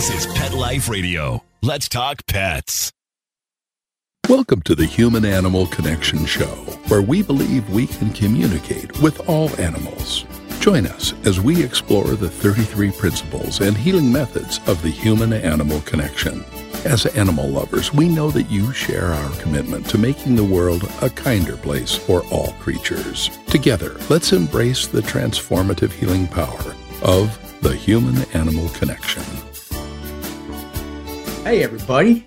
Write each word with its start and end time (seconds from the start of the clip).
This 0.00 0.24
is 0.24 0.32
Pet 0.32 0.54
Life 0.54 0.88
Radio. 0.88 1.44
Let's 1.60 1.86
talk 1.86 2.24
pets. 2.24 2.90
Welcome 4.30 4.62
to 4.62 4.74
the 4.74 4.86
Human 4.86 5.26
Animal 5.26 5.66
Connection 5.66 6.24
Show, 6.24 6.54
where 6.88 7.02
we 7.02 7.22
believe 7.22 7.68
we 7.68 7.86
can 7.86 8.10
communicate 8.14 8.98
with 9.02 9.20
all 9.28 9.50
animals. 9.60 10.24
Join 10.58 10.86
us 10.86 11.12
as 11.26 11.38
we 11.38 11.62
explore 11.62 12.14
the 12.14 12.30
33 12.30 12.92
principles 12.92 13.60
and 13.60 13.76
healing 13.76 14.10
methods 14.10 14.58
of 14.66 14.80
the 14.80 14.88
human 14.88 15.34
animal 15.34 15.82
connection. 15.82 16.46
As 16.86 17.04
animal 17.04 17.50
lovers, 17.50 17.92
we 17.92 18.08
know 18.08 18.30
that 18.30 18.50
you 18.50 18.72
share 18.72 19.08
our 19.08 19.30
commitment 19.36 19.86
to 19.90 19.98
making 19.98 20.34
the 20.34 20.42
world 20.42 20.90
a 21.02 21.10
kinder 21.10 21.58
place 21.58 21.94
for 21.94 22.24
all 22.32 22.52
creatures. 22.52 23.28
Together, 23.48 23.98
let's 24.08 24.32
embrace 24.32 24.86
the 24.86 25.02
transformative 25.02 25.92
healing 25.92 26.26
power 26.26 26.74
of 27.02 27.38
the 27.60 27.76
human 27.76 28.22
animal 28.32 28.70
connection. 28.70 29.22
Hey, 31.42 31.62
everybody. 31.64 32.26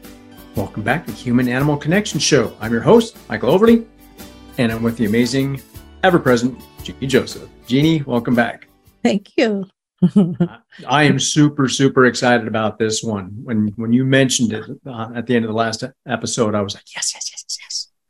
Welcome 0.55 0.81
back 0.81 1.05
to 1.05 1.12
Human 1.12 1.48
Animal 1.48 1.77
Connection 1.77 2.20
Show. 2.20 2.52
I'm 2.59 2.72
your 2.72 2.81
host, 2.81 3.16
Michael 3.30 3.52
Overly, 3.52 3.86
and 4.58 4.72
I'm 4.72 4.81
with 4.81 4.98
the 4.98 5.05
amazing, 5.05 5.62
ever 6.02 6.17
present 6.17 6.59
Jeannie 6.81 7.05
Joseph. 7.05 7.48
Jeannie, 7.67 8.02
welcome 8.02 8.34
back. 8.34 8.67
Thank 9.03 9.38
you. 9.38 9.66
I 10.88 11.03
am 11.03 11.20
super, 11.20 11.70
super 11.70 12.08
excited 12.08 12.48
about 12.48 12.80
this 12.80 13.03
one. 13.03 13.27
When 13.44 13.67
when 13.76 13.94
you 13.94 14.03
mentioned 14.03 14.52
it 14.52 14.66
uh, 14.86 15.12
at 15.16 15.27
the 15.27 15.36
end 15.36 15.45
of 15.45 15.50
the 15.50 15.55
last 15.55 15.84
episode, 16.08 16.55
I 16.55 16.61
was 16.61 16.73
like, 16.73 16.95
yes, 16.95 17.14
yes, 17.14 17.30
yes, 17.31 17.45
yes, 17.48 17.58
yes. 17.61 17.62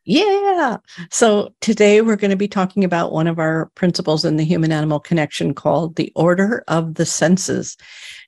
Yeah. 0.05 0.77
So 1.11 1.53
today 1.61 2.01
we're 2.01 2.17
going 2.17 2.31
to 2.31 2.35
be 2.35 2.49
talking 2.49 2.83
about 2.83 3.13
one 3.13 3.25
of 3.25 3.39
our 3.39 3.67
principles 3.75 4.25
in 4.25 4.35
the 4.35 4.43
human 4.43 4.73
animal 4.73 4.99
connection 4.99 5.53
called 5.53 5.95
the 5.95 6.11
order 6.13 6.61
of 6.67 6.95
the 6.95 7.05
senses. 7.05 7.77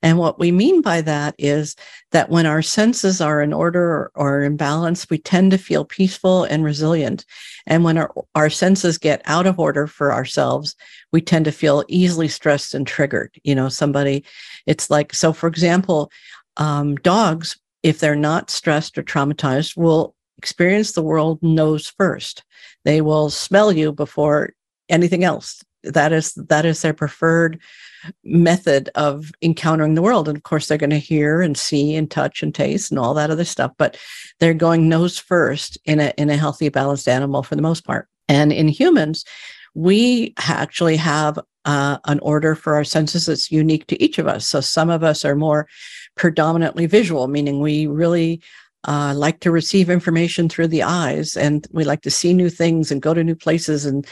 And 0.02 0.18
what 0.18 0.40
we 0.40 0.54
mean 0.54 0.82
by 0.82 1.02
that 1.02 1.36
is 1.38 1.76
that 2.12 2.30
when 2.30 2.46
our 2.46 2.62
senses 2.62 3.20
are 3.20 3.42
in 3.42 3.52
order 3.52 4.10
or, 4.16 4.44
in 4.44 4.56
balance, 4.56 5.10
we 5.10 5.18
tend 5.18 5.52
to 5.52 5.58
feel 5.58 5.84
peaceful 5.84 6.46
and 6.46 6.64
resilient. 6.64 7.26
And 7.68 7.84
when 7.84 7.98
our, 7.98 8.14
our 8.36 8.50
senses 8.50 8.98
get 8.98 9.22
out 9.26 9.46
of 9.46 9.60
order 9.60 9.86
for 9.86 10.14
ourselves, 10.14 10.76
we 11.12 11.20
tend 11.20 11.44
to 11.44 11.52
feel 11.52 11.84
easily 11.90 12.30
stressed 12.30 12.74
and 12.74 12.88
triggered. 12.88 13.36
You 13.44 13.54
know, 13.54 13.68
somebody, 13.68 14.24
it's 14.66 14.90
like, 14.90 15.14
so 15.14 15.34
for 15.34 15.48
example, 15.48 16.10
um, 16.56 16.96
dogs, 16.96 17.60
if 17.84 18.00
they're 18.00 18.16
not 18.16 18.50
stressed 18.50 18.98
or 18.98 19.04
traumatized, 19.04 19.76
will 19.76 20.16
experience 20.38 20.92
the 20.92 21.04
world 21.04 21.40
nose 21.42 21.88
first. 21.88 22.44
They 22.84 23.02
will 23.02 23.30
smell 23.30 23.72
you 23.72 23.92
before 23.92 24.54
anything 24.90 25.24
else. 25.24 25.64
That 25.84 26.12
is 26.14 26.34
that 26.34 26.66
is 26.66 26.82
their 26.82 26.94
preferred 26.94 27.62
method 28.24 28.90
of 28.96 29.32
encountering 29.42 29.96
the 29.96 30.02
world. 30.02 30.28
And 30.28 30.38
of 30.38 30.44
course, 30.44 30.68
they're 30.68 30.78
going 30.78 30.90
to 30.90 30.98
hear 30.98 31.42
and 31.42 31.58
see 31.58 31.96
and 31.96 32.10
touch 32.10 32.42
and 32.42 32.54
taste 32.54 32.92
and 32.92 33.00
all 33.00 33.14
that 33.14 33.30
other 33.30 33.46
stuff. 33.46 33.72
But 33.78 33.98
they're 34.40 34.54
going 34.54 34.90
nose 34.90 35.20
first 35.20 35.78
in 35.86 36.00
a 36.00 36.14
in 36.18 36.30
a 36.30 36.38
healthy, 36.38 36.70
balanced 36.70 37.08
animal 37.08 37.44
for 37.44 37.56
the 37.56 37.62
most 37.62 37.86
part. 37.86 38.08
And 38.28 38.52
in 38.52 38.68
humans, 38.68 39.26
we 39.76 40.34
actually 40.38 40.98
have 40.98 41.38
uh, 41.66 41.98
an 42.06 42.20
order 42.20 42.56
for 42.56 42.76
our 42.76 42.84
senses 42.84 43.26
that's 43.26 43.52
unique 43.52 43.88
to 43.88 44.02
each 44.02 44.18
of 44.18 44.28
us. 44.28 44.48
So 44.48 44.62
some 44.62 44.90
of 44.90 45.04
us 45.04 45.26
are 45.26 45.36
more 45.36 45.68
predominantly 46.16 46.86
visual, 46.86 47.28
meaning 47.28 47.60
we 47.60 47.88
really 47.88 48.42
uh, 48.86 49.14
like 49.16 49.40
to 49.40 49.52
receive 49.52 49.90
information 49.90 50.48
through 50.48 50.68
the 50.68 50.84
eyes 50.84 51.36
and 51.36 51.68
we 51.72 51.84
like 51.84 52.02
to 52.02 52.12
see 52.12 52.34
new 52.34 52.50
things 52.50 52.92
and 52.92 53.02
go 53.02 53.14
to 53.14 53.24
new 53.24 53.36
places 53.36 53.86
and 53.86 54.08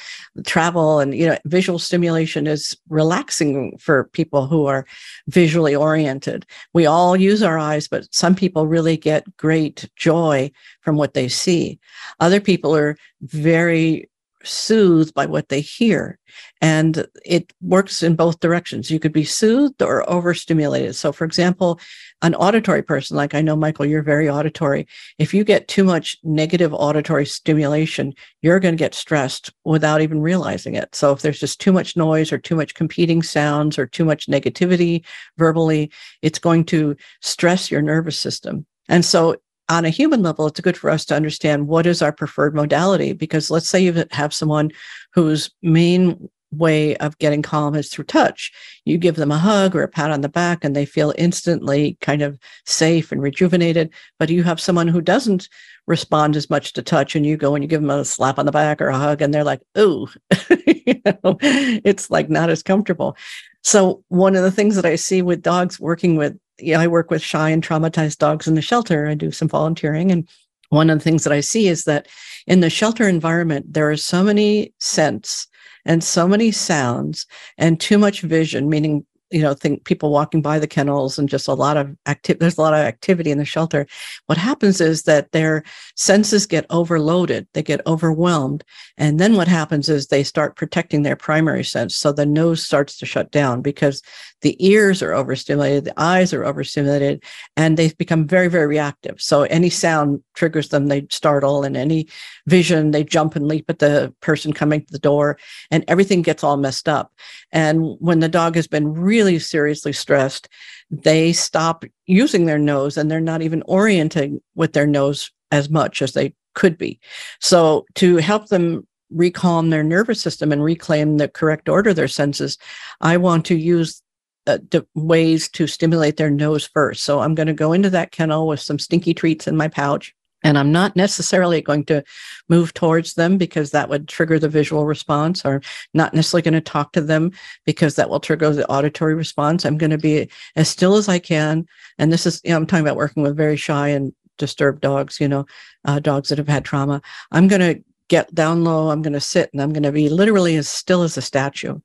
travel 0.46 1.00
and 1.00 1.16
you 1.16 1.28
know 1.28 1.38
visual 1.46 1.80
stimulation 1.80 2.48
is 2.48 2.76
relaxing 2.90 3.78
for 3.78 4.06
people 4.06 4.48
who 4.48 4.66
are 4.66 4.86
visually 5.28 5.76
oriented. 5.76 6.46
We 6.74 6.86
all 6.86 7.16
use 7.16 7.44
our 7.44 7.58
eyes 7.58 7.88
but 7.88 8.08
some 8.14 8.36
people 8.36 8.68
really 8.68 8.98
get 8.98 9.38
great 9.38 9.90
joy 9.96 10.52
from 10.82 10.98
what 10.98 11.14
they 11.14 11.28
see. 11.28 11.80
Other 12.20 12.40
people 12.40 12.76
are 12.76 12.98
very 13.22 14.10
soothed 14.44 15.14
by 15.14 15.26
what 15.26 15.50
they 15.50 15.62
hear. 15.62 16.20
And 16.62 17.06
it 17.26 17.54
works 17.62 18.04
in 18.04 18.16
both 18.16 18.40
directions. 18.40 18.90
You 18.90 19.00
could 19.00 19.14
be 19.14 19.24
soothed 19.24 19.82
or 19.82 20.10
overstimulated. 20.10 20.96
So, 20.96 21.12
for 21.12 21.26
example, 21.26 21.80
an 22.22 22.36
auditory 22.36 22.82
person, 22.82 23.18
like 23.18 23.36
I 23.36 23.42
know, 23.42 23.56
Michael, 23.56 23.86
you're 23.86 24.02
very 24.02 24.30
auditory. 24.30 24.88
If 25.20 25.34
you 25.34 25.44
get 25.44 25.68
too 25.68 25.84
much 25.84 26.18
negative 26.24 26.74
auditory 26.74 27.26
stimulation, 27.26 28.14
you're 28.42 28.60
going 28.60 28.76
to 28.76 28.84
get 28.84 28.96
stressed 28.96 29.52
without 29.66 30.02
even 30.02 30.22
realizing 30.22 30.76
it. 30.76 30.96
So, 30.96 31.12
if 31.12 31.22
there's 31.22 31.40
just 31.40 31.60
too 31.60 31.74
much 31.74 31.96
noise 31.96 32.32
or 32.32 32.38
too 32.38 32.56
much 32.56 32.74
competing 32.74 33.22
sounds 33.22 33.78
or 33.78 33.86
too 33.86 34.06
much 34.06 34.28
negativity 34.28 35.04
verbally, 35.38 35.92
it's 36.22 36.40
going 36.40 36.66
to 36.66 36.96
stress 37.22 37.70
your 37.70 37.82
nervous 37.82 38.18
system. 38.18 38.66
And 38.90 39.06
so 39.06 39.38
on 39.74 39.86
a 39.86 39.90
human 39.90 40.22
level, 40.22 40.46
it's 40.46 40.60
good 40.60 40.78
for 40.78 40.92
us 40.92 41.04
to 41.06 41.16
understand 41.16 41.68
what 41.68 41.88
is 41.88 42.02
our 42.02 42.12
preferred 42.12 42.54
modality. 42.54 43.12
Because 43.12 43.50
let's 43.50 43.68
say 43.68 43.80
you 43.82 44.06
have 44.12 44.34
someone 44.34 44.72
whose 45.14 45.50
main 45.64 46.30
way 46.52 46.96
of 46.98 47.18
getting 47.18 47.42
calm 47.42 47.74
is 47.74 47.90
through 47.90 48.04
touch. 48.04 48.52
You 48.86 49.00
give 49.00 49.16
them 49.16 49.32
a 49.32 49.38
hug 49.40 49.76
or 49.76 49.82
a 49.82 49.88
pat 49.88 50.12
on 50.12 50.22
the 50.22 50.30
back, 50.30 50.64
and 50.64 50.76
they 50.76 50.86
feel 50.86 51.12
instantly 51.18 51.98
kind 52.02 52.22
of 52.22 52.38
safe 52.68 53.12
and 53.12 53.20
rejuvenated. 53.20 53.92
But 54.20 54.30
you 54.30 54.44
have 54.44 54.62
someone 54.62 54.88
who 54.88 55.02
doesn't 55.02 55.50
respond 55.88 56.36
as 56.36 56.52
much 56.52 56.74
to 56.74 56.84
touch, 56.84 57.16
and 57.16 57.26
you 57.26 57.36
go 57.36 57.56
and 57.56 57.64
you 57.64 57.68
give 57.68 57.82
them 57.82 57.90
a 57.90 58.06
slap 58.06 58.38
on 58.38 58.46
the 58.46 58.52
back 58.52 58.80
or 58.80 58.90
a 58.90 58.98
hug, 58.98 59.24
and 59.24 59.34
they're 59.34 59.44
like, 59.44 59.62
"Ooh," 59.76 60.08
you 60.68 61.02
know, 61.06 61.38
it's 61.42 62.12
like 62.12 62.30
not 62.30 62.52
as 62.52 62.62
comfortable. 62.62 63.18
So 63.64 64.04
one 64.10 64.36
of 64.36 64.44
the 64.44 64.52
things 64.52 64.76
that 64.76 64.86
I 64.86 64.98
see 64.98 65.24
with 65.24 65.42
dogs 65.42 65.80
working 65.80 66.16
with 66.16 66.38
yeah, 66.60 66.80
I 66.80 66.88
work 66.88 67.10
with 67.10 67.22
shy 67.22 67.50
and 67.50 67.64
traumatized 67.64 68.18
dogs 68.18 68.48
in 68.48 68.56
the 68.56 68.62
shelter. 68.62 69.08
I 69.08 69.16
do 69.16 69.32
some 69.32 69.48
volunteering. 69.48 70.12
And 70.12 70.28
one 70.70 70.90
of 70.90 71.00
the 71.00 71.04
things 71.04 71.24
that 71.24 71.34
I 71.34 71.42
see 71.42 71.68
is 71.68 71.86
that 71.86 72.08
in 72.48 72.60
the 72.60 72.70
shelter 72.70 73.08
environment, 73.08 73.74
there 73.74 73.90
are 73.90 73.98
so 73.98 74.24
many 74.24 74.74
scents 74.80 75.48
and 75.86 76.04
so 76.04 76.28
many 76.28 76.52
sounds 76.52 77.26
and 77.58 77.80
too 77.80 77.98
much 77.98 78.22
vision, 78.22 78.70
meaning 78.70 79.06
you 79.34 79.42
know 79.42 79.56
think 79.56 79.84
people 79.84 80.12
walking 80.12 80.42
by 80.42 80.60
the 80.60 80.68
kennels 80.68 81.18
and 81.18 81.28
just 81.28 81.48
a 81.48 81.54
lot 81.54 81.76
of 81.76 81.96
activity 82.06 82.40
there's 82.40 82.58
a 82.58 82.62
lot 82.62 82.74
of 82.74 82.80
activity 82.80 83.32
in 83.32 83.40
the 83.40 83.46
shelter 83.46 83.88
what 84.28 84.38
happens 84.38 84.80
is 84.80 85.04
that 85.04 85.32
their 85.32 85.64
senses 85.96 86.46
get 86.46 86.68
overloaded 86.70 87.48
they 87.54 87.64
get 87.64 87.82
overwhelmed 87.88 88.64
and 88.98 89.20
then 89.20 89.36
what 89.36 89.48
happens 89.48 89.90
is 89.90 90.08
they 90.08 90.24
start 90.24 90.56
protecting 90.56 91.02
their 91.02 91.16
primary 91.16 91.64
sense 91.64 91.96
so 91.96 92.12
the 92.12 92.26
nose 92.28 92.64
starts 92.64 92.96
to 92.98 93.08
shut 93.08 93.32
down 93.32 93.62
because 93.62 94.04
the 94.44 94.56
ears 94.66 95.02
are 95.02 95.14
overstimulated 95.14 95.84
the 95.84 96.00
eyes 96.00 96.34
are 96.34 96.46
overstimulated 96.46 97.24
and 97.58 97.76
they 97.76 97.92
become 97.94 98.28
very 98.28 98.48
very 98.48 98.68
reactive 98.68 99.20
so 99.20 99.44
any 99.44 99.70
sound 99.70 100.24
triggers 100.36 100.70
them 100.70 100.88
they 100.88 101.06
startle 101.10 101.64
and 101.64 101.76
any 101.76 102.08
vision 102.46 102.92
they 102.92 103.04
jump 103.04 103.36
and 103.36 103.48
leap 103.48 103.66
at 103.70 103.80
the 103.80 104.14
person 104.22 104.54
coming 104.54 104.86
to 104.86 104.92
the 104.92 105.00
door 105.00 105.38
and 105.72 105.84
everything 105.88 106.22
gets 106.22 106.44
all 106.44 106.58
messed 106.58 106.88
up 106.88 107.12
and 107.52 107.96
when 108.00 108.20
the 108.20 108.30
dog 108.30 108.56
has 108.56 108.68
been 108.68 108.94
really 108.94 109.40
seriously 109.40 109.94
stressed, 109.94 110.50
they 110.90 111.34
stop 111.34 111.86
using 112.06 112.46
their 112.46 112.60
nose 112.60 112.98
and 112.98 113.10
they're 113.10 113.22
not 113.22 113.42
even 113.42 113.64
orienting 113.64 114.42
with 114.56 114.74
their 114.74 114.88
nose 114.88 115.32
as 115.52 115.70
much 115.70 116.02
as 116.02 116.14
they 116.14 116.34
could 116.56 116.78
be. 116.78 117.00
So, 117.40 117.86
to 117.96 118.18
help 118.18 118.48
them 118.50 118.88
recalm 119.16 119.70
their 119.70 119.84
nervous 119.84 120.22
system 120.22 120.52
and 120.52 120.64
reclaim 120.64 121.18
the 121.18 121.28
correct 121.28 121.70
order 121.70 121.92
of 121.92 121.96
their 121.96 122.08
senses, 122.08 122.58
I 123.02 123.18
want 123.18 123.46
to 123.46 123.56
use 123.56 124.02
uh, 124.48 124.58
ways 124.96 125.50
to 125.50 125.68
stimulate 125.68 126.18
their 126.18 126.32
nose 126.32 126.66
first. 126.66 127.04
So, 127.04 127.20
I'm 127.20 127.36
going 127.36 127.48
to 127.48 127.54
go 127.54 127.74
into 127.74 127.90
that 127.92 128.12
kennel 128.12 128.48
with 128.48 128.60
some 128.60 128.80
stinky 128.80 129.14
treats 129.14 129.48
in 129.48 129.58
my 129.58 129.68
pouch. 129.68 130.14
And 130.44 130.58
I'm 130.58 130.72
not 130.72 130.96
necessarily 130.96 131.62
going 131.62 131.86
to 131.86 132.04
move 132.50 132.74
towards 132.74 133.14
them 133.14 133.38
because 133.38 133.72
that 133.72 133.88
would 133.90 134.10
trigger 134.10 134.38
the 134.38 134.50
visual 134.50 134.86
response, 134.86 135.46
or 135.46 135.62
not 135.94 136.14
necessarily 136.14 136.42
going 136.42 136.54
to 136.54 136.62
talk 136.62 136.92
to 136.94 137.02
them 137.02 137.32
because 137.66 137.96
that 137.96 138.10
will 138.10 138.20
trigger 138.20 138.50
the 138.52 138.68
auditory 138.68 139.16
response. 139.16 139.66
I'm 139.66 139.78
going 139.78 139.92
to 139.92 139.98
be 139.98 140.30
as 140.56 140.68
still 140.68 140.96
as 140.96 141.08
I 141.08 141.20
can. 141.20 141.66
And 141.98 142.12
this 142.12 142.26
is, 142.26 142.42
you 142.44 142.50
know, 142.50 142.58
I'm 142.58 142.66
talking 142.66 142.86
about 142.86 142.98
working 142.98 143.24
with 143.24 143.38
very 143.38 143.56
shy 143.56 143.88
and 143.90 144.14
disturbed 144.38 144.82
dogs, 144.82 145.20
you 145.20 145.28
know, 145.28 145.46
uh, 145.86 146.00
dogs 146.00 146.30
that 146.30 146.38
have 146.40 146.50
had 146.50 146.66
trauma. 146.66 147.02
I'm 147.32 147.48
going 147.48 147.62
to 147.62 147.84
get 148.10 148.34
down 148.36 148.64
low. 148.64 148.90
I'm 148.90 149.02
going 149.02 149.14
to 149.14 149.22
sit 149.22 149.50
and 149.54 149.62
I'm 149.62 149.72
going 149.72 149.84
to 149.84 149.92
be 149.92 150.10
literally 150.10 150.56
as 150.58 150.68
still 150.68 151.04
as 151.04 151.18
a 151.18 151.22
statue. 151.22 151.80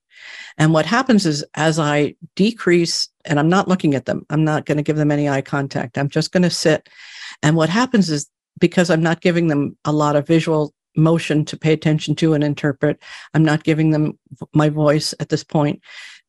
And 0.56 0.72
what 0.72 0.86
happens 0.86 1.26
is 1.26 1.44
as 1.54 1.78
I 1.78 2.14
decrease, 2.34 3.08
and 3.24 3.38
I'm 3.38 3.48
not 3.48 3.68
looking 3.68 3.94
at 3.94 4.06
them, 4.06 4.26
I'm 4.30 4.44
not 4.44 4.66
going 4.66 4.76
to 4.76 4.82
give 4.82 4.96
them 4.96 5.10
any 5.10 5.28
eye 5.28 5.42
contact. 5.42 5.98
I'm 5.98 6.08
just 6.08 6.32
going 6.32 6.42
to 6.42 6.50
sit. 6.50 6.88
And 7.42 7.56
what 7.56 7.68
happens 7.68 8.10
is 8.10 8.28
because 8.58 8.90
I'm 8.90 9.02
not 9.02 9.20
giving 9.20 9.46
them 9.48 9.76
a 9.84 9.92
lot 9.92 10.16
of 10.16 10.26
visual 10.26 10.74
motion 10.98 11.44
to 11.46 11.56
pay 11.56 11.72
attention 11.72 12.14
to 12.16 12.34
and 12.34 12.44
interpret, 12.44 13.00
I'm 13.32 13.44
not 13.44 13.64
giving 13.64 13.90
them 13.90 14.18
my 14.52 14.68
voice 14.68 15.14
at 15.20 15.28
this 15.28 15.44
point. 15.44 15.80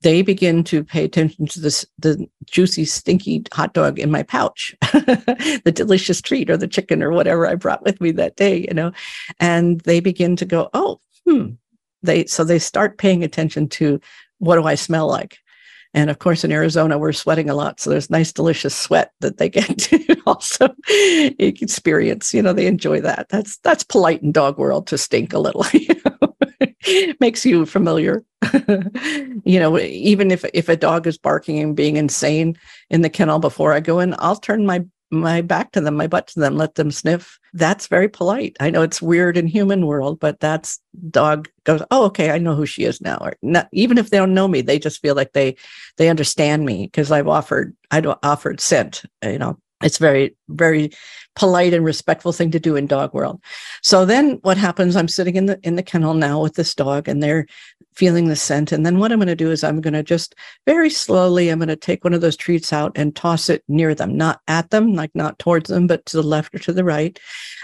They 0.02 0.22
begin 0.22 0.64
to 0.66 0.84
pay 0.84 1.04
attention 1.04 1.48
to 1.48 1.60
this 1.60 1.86
the 1.98 2.26
juicy, 2.46 2.86
stinky 2.86 3.44
hot 3.52 3.74
dog 3.74 4.00
in 4.00 4.12
my 4.12 4.24
pouch, 4.24 4.74
the 4.82 5.74
delicious 5.74 6.22
treat 6.22 6.50
or 6.50 6.56
the 6.56 6.70
chicken 6.70 7.04
or 7.04 7.12
whatever 7.12 7.46
I 7.46 7.56
brought 7.56 7.84
with 7.84 8.00
me 8.00 8.12
that 8.12 8.38
day, 8.38 8.60
you 8.60 8.74
know. 8.74 8.94
And 9.42 9.82
they 9.82 10.00
begin 10.00 10.38
to 10.38 10.46
go, 10.46 10.70
oh, 10.74 11.02
hmm. 11.28 11.50
They 12.04 12.26
so 12.26 12.44
they 12.44 12.60
start 12.60 12.98
paying 12.98 13.24
attention 13.24 13.68
to 13.70 14.00
what 14.40 14.56
do 14.56 14.64
I 14.66 14.76
smell 14.76 15.08
like? 15.08 15.38
And 15.94 16.10
of 16.10 16.20
course, 16.20 16.44
in 16.44 16.52
Arizona, 16.52 16.98
we're 16.98 17.14
sweating 17.14 17.50
a 17.50 17.56
lot. 17.56 17.80
So 17.80 17.90
there's 17.90 18.12
nice, 18.12 18.32
delicious 18.32 18.76
sweat 18.76 19.12
that 19.22 19.38
they 19.38 19.50
get 19.50 19.78
to 19.80 20.22
also 20.26 20.70
experience. 20.88 22.34
You 22.34 22.42
know, 22.42 22.54
they 22.54 22.68
enjoy 22.68 23.02
that. 23.02 23.30
That's 23.30 23.58
that's 23.58 23.84
polite 23.84 24.22
in 24.22 24.32
dog 24.32 24.58
world 24.58 24.88
to 24.88 24.98
stink 24.98 25.34
a 25.34 25.40
little. 25.40 25.66
You 25.74 25.96
know? 26.06 27.16
Makes 27.20 27.46
you 27.46 27.66
familiar. 27.66 28.24
you 29.44 29.60
know, 29.60 29.78
even 29.80 30.32
if 30.32 30.46
if 30.54 30.70
a 30.70 30.76
dog 30.76 31.08
is 31.08 31.18
barking 31.18 31.60
and 31.60 31.76
being 31.76 31.98
insane 31.98 32.58
in 32.90 33.02
the 33.02 33.10
kennel 33.10 33.40
before 33.40 33.74
I 33.74 33.80
go 33.80 34.00
in, 34.00 34.16
I'll 34.20 34.36
turn 34.36 34.66
my 34.66 34.86
my 35.12 35.42
back 35.42 35.72
to 35.72 35.82
them, 35.82 35.96
my 35.96 36.08
butt 36.08 36.28
to 36.28 36.40
them, 36.40 36.58
let 36.58 36.76
them 36.76 36.92
sniff. 36.92 37.39
That's 37.54 37.88
very 37.88 38.10
polite. 38.10 38.56
I 38.60 38.70
know 38.70 38.82
it's 38.82 39.02
weird 39.02 39.38
in 39.38 39.48
human 39.48 39.86
world, 39.86 40.20
but 40.20 40.40
that's 40.40 40.80
dog 41.10 41.50
goes, 41.64 41.82
oh, 41.92 42.06
okay, 42.06 42.32
I 42.32 42.38
know 42.38 42.56
who 42.56 42.66
she 42.66 42.84
is 42.84 43.02
now. 43.02 43.18
Or 43.22 43.34
not, 43.42 43.68
even 43.72 43.98
if 43.98 44.10
they 44.10 44.18
don't 44.18 44.34
know 44.34 44.48
me, 44.48 44.62
they 44.62 44.80
just 44.80 45.02
feel 45.02 45.16
like 45.16 45.34
they 45.34 45.56
they 45.98 46.10
understand 46.10 46.66
me 46.66 46.86
because 46.86 47.12
I've 47.12 47.28
offered 47.28 47.76
I 47.92 48.02
offered 48.24 48.62
scent. 48.62 49.04
You 49.24 49.40
know, 49.40 49.60
it's 49.84 49.98
very 49.98 50.36
very 50.50 50.92
polite 51.36 51.74
and 51.74 51.86
respectful 51.86 52.34
thing 52.34 52.52
to 52.52 52.60
do 52.60 52.76
in 52.76 52.86
dog 52.86 53.14
world. 53.14 53.42
So 53.82 54.06
then 54.06 54.40
what 54.42 54.58
happens? 54.58 54.96
I'm 54.96 55.08
sitting 55.08 55.36
in 55.36 55.46
the 55.46 55.60
in 55.64 55.76
the 55.76 55.84
kennel 55.84 56.14
now 56.14 56.42
with 56.42 56.56
this 56.56 56.76
dog 56.76 57.08
and 57.08 57.24
they're 57.24 57.46
feeling 57.96 58.28
the 58.28 58.36
scent. 58.36 58.72
And 58.72 58.86
then 58.86 59.00
what 59.00 59.12
i'm 59.12 59.20
going 59.20 59.28
to 59.28 59.36
do 59.36 59.52
is 59.52 59.64
i'm 59.64 59.82
going 59.82 59.94
to 59.94 60.04
just 60.04 60.36
very 60.66 60.90
slowly 60.90 61.50
i'm 61.50 61.60
going 61.60 61.70
to 61.70 61.76
take 61.76 62.04
one 62.04 62.14
of 62.14 62.22
those 62.22 62.38
treats 62.38 62.74
out 62.74 62.92
and 62.96 63.16
toss 63.16 63.50
it 63.50 63.64
near 63.68 63.96
them 63.96 64.16
not 64.18 64.42
at 64.48 64.70
them 64.70 64.94
like 64.94 65.12
not 65.14 65.40
towards 65.40 65.70
them 65.70 65.88
but 65.88 66.06
to 66.08 66.18
the 66.18 66.24
left 66.24 66.54
or 66.56 66.60
to 66.60 66.74
the 66.74 66.84
right. 66.84 67.20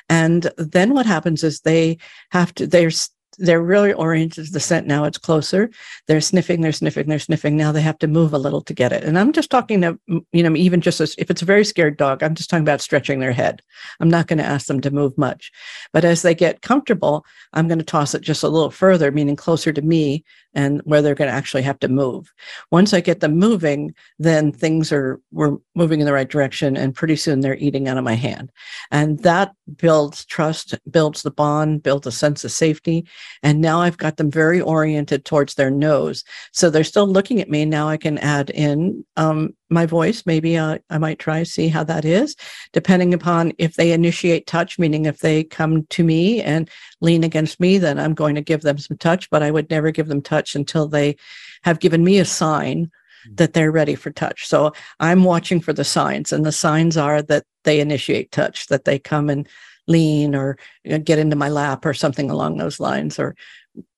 And 0.07 0.51
then 0.57 0.93
what 0.93 1.05
happens 1.05 1.43
is 1.43 1.61
they 1.61 1.97
have 2.31 2.53
to 2.55 2.67
they're 2.67 2.91
they're 3.37 3.61
really 3.61 3.93
oriented 3.93 4.45
to 4.45 4.51
the 4.51 4.59
scent 4.59 4.87
now. 4.87 5.03
It's 5.03 5.17
closer. 5.17 5.69
They're 6.07 6.21
sniffing, 6.21 6.61
they're 6.61 6.71
sniffing, 6.71 7.07
they're 7.07 7.19
sniffing. 7.19 7.57
Now 7.57 7.71
they 7.71 7.81
have 7.81 7.99
to 7.99 8.07
move 8.07 8.33
a 8.33 8.37
little 8.37 8.61
to 8.61 8.73
get 8.73 8.91
it. 8.91 9.03
And 9.03 9.17
I'm 9.17 9.31
just 9.31 9.49
talking 9.49 9.81
to, 9.81 9.99
you 10.31 10.43
know, 10.43 10.55
even 10.55 10.81
just 10.81 11.01
as, 11.01 11.15
if 11.17 11.29
it's 11.29 11.41
a 11.41 11.45
very 11.45 11.65
scared 11.65 11.97
dog, 11.97 12.23
I'm 12.23 12.35
just 12.35 12.49
talking 12.49 12.63
about 12.63 12.81
stretching 12.81 13.19
their 13.19 13.33
head. 13.33 13.61
I'm 13.99 14.09
not 14.09 14.27
going 14.27 14.39
to 14.39 14.45
ask 14.45 14.67
them 14.67 14.81
to 14.81 14.91
move 14.91 15.17
much. 15.17 15.51
But 15.93 16.05
as 16.05 16.21
they 16.21 16.35
get 16.35 16.61
comfortable, 16.61 17.25
I'm 17.53 17.67
going 17.67 17.79
to 17.79 17.85
toss 17.85 18.13
it 18.13 18.21
just 18.21 18.43
a 18.43 18.49
little 18.49 18.71
further, 18.71 19.11
meaning 19.11 19.35
closer 19.35 19.71
to 19.73 19.81
me 19.81 20.23
and 20.55 20.81
where 20.85 21.01
they're 21.01 21.15
going 21.15 21.29
to 21.29 21.35
actually 21.35 21.61
have 21.61 21.79
to 21.79 21.87
move. 21.87 22.33
Once 22.71 22.93
I 22.93 23.01
get 23.01 23.19
them 23.19 23.37
moving, 23.37 23.93
then 24.17 24.51
things 24.51 24.91
are 24.91 25.19
we're 25.31 25.57
moving 25.75 25.99
in 25.99 26.05
the 26.05 26.13
right 26.13 26.29
direction, 26.29 26.77
and 26.77 26.95
pretty 26.95 27.15
soon 27.15 27.41
they're 27.41 27.57
eating 27.57 27.87
out 27.87 27.97
of 27.97 28.03
my 28.03 28.15
hand, 28.15 28.51
and 28.91 29.19
that 29.19 29.53
builds 29.77 30.25
trust, 30.25 30.75
builds 30.89 31.21
the 31.21 31.31
bond, 31.31 31.83
builds 31.83 32.07
a 32.07 32.11
sense 32.11 32.43
of 32.43 32.51
safety, 32.51 33.05
and 33.43 33.61
now 33.61 33.81
I've 33.81 33.97
got 33.97 34.17
them 34.17 34.31
very 34.31 34.61
oriented 34.61 35.25
towards 35.25 35.55
their 35.55 35.71
nose, 35.71 36.23
so 36.51 36.69
they're 36.69 36.83
still 36.83 37.07
looking 37.07 37.41
at 37.41 37.49
me. 37.49 37.65
Now 37.65 37.87
I 37.87 37.97
can 37.97 38.17
add 38.17 38.49
in 38.49 39.05
um, 39.17 39.53
my 39.69 39.85
voice. 39.85 40.23
Maybe 40.25 40.57
uh, 40.57 40.77
I 40.89 40.97
might 40.97 41.19
try 41.19 41.43
see 41.43 41.67
how 41.67 41.83
that 41.85 42.05
is, 42.05 42.35
depending 42.71 43.13
upon 43.13 43.53
if 43.57 43.75
they 43.75 43.91
initiate 43.91 44.47
touch, 44.47 44.77
meaning 44.77 45.05
if 45.05 45.19
they 45.19 45.43
come 45.43 45.85
to 45.87 46.03
me 46.03 46.41
and 46.41 46.69
lean 47.01 47.23
against 47.23 47.59
me, 47.59 47.77
then 47.77 47.99
I'm 47.99 48.13
going 48.13 48.35
to 48.35 48.41
give 48.41 48.61
them 48.61 48.77
some 48.77 48.97
touch, 48.97 49.29
but 49.29 49.43
I 49.43 49.51
would 49.51 49.69
never 49.69 49.91
give 49.91 50.07
them 50.07 50.21
touch 50.21 50.55
until 50.55 50.87
they 50.87 51.15
have 51.63 51.79
given 51.79 52.03
me 52.03 52.19
a 52.19 52.25
sign 52.25 52.91
hmm. 53.25 53.35
that 53.35 53.53
they're 53.53 53.71
ready 53.71 53.95
for 53.95 54.11
touch. 54.11 54.47
So 54.47 54.73
I'm 54.99 55.23
watching 55.23 55.59
for 55.59 55.73
the 55.73 55.83
signs, 55.83 56.31
and 56.31 56.45
the 56.45 56.51
signs 56.51 56.97
are 56.97 57.21
that 57.23 57.45
they 57.63 57.79
initiate 57.79 58.31
touch, 58.31 58.67
that 58.67 58.85
they 58.85 58.99
come 58.99 59.29
and 59.29 59.47
lean 59.87 60.33
or 60.33 60.57
you 60.83 60.91
know, 60.91 60.99
get 60.99 61.19
into 61.19 61.35
my 61.35 61.49
lap 61.49 61.85
or 61.85 61.93
something 61.93 62.31
along 62.31 62.57
those 62.57 62.79
lines, 62.79 63.19
or 63.19 63.35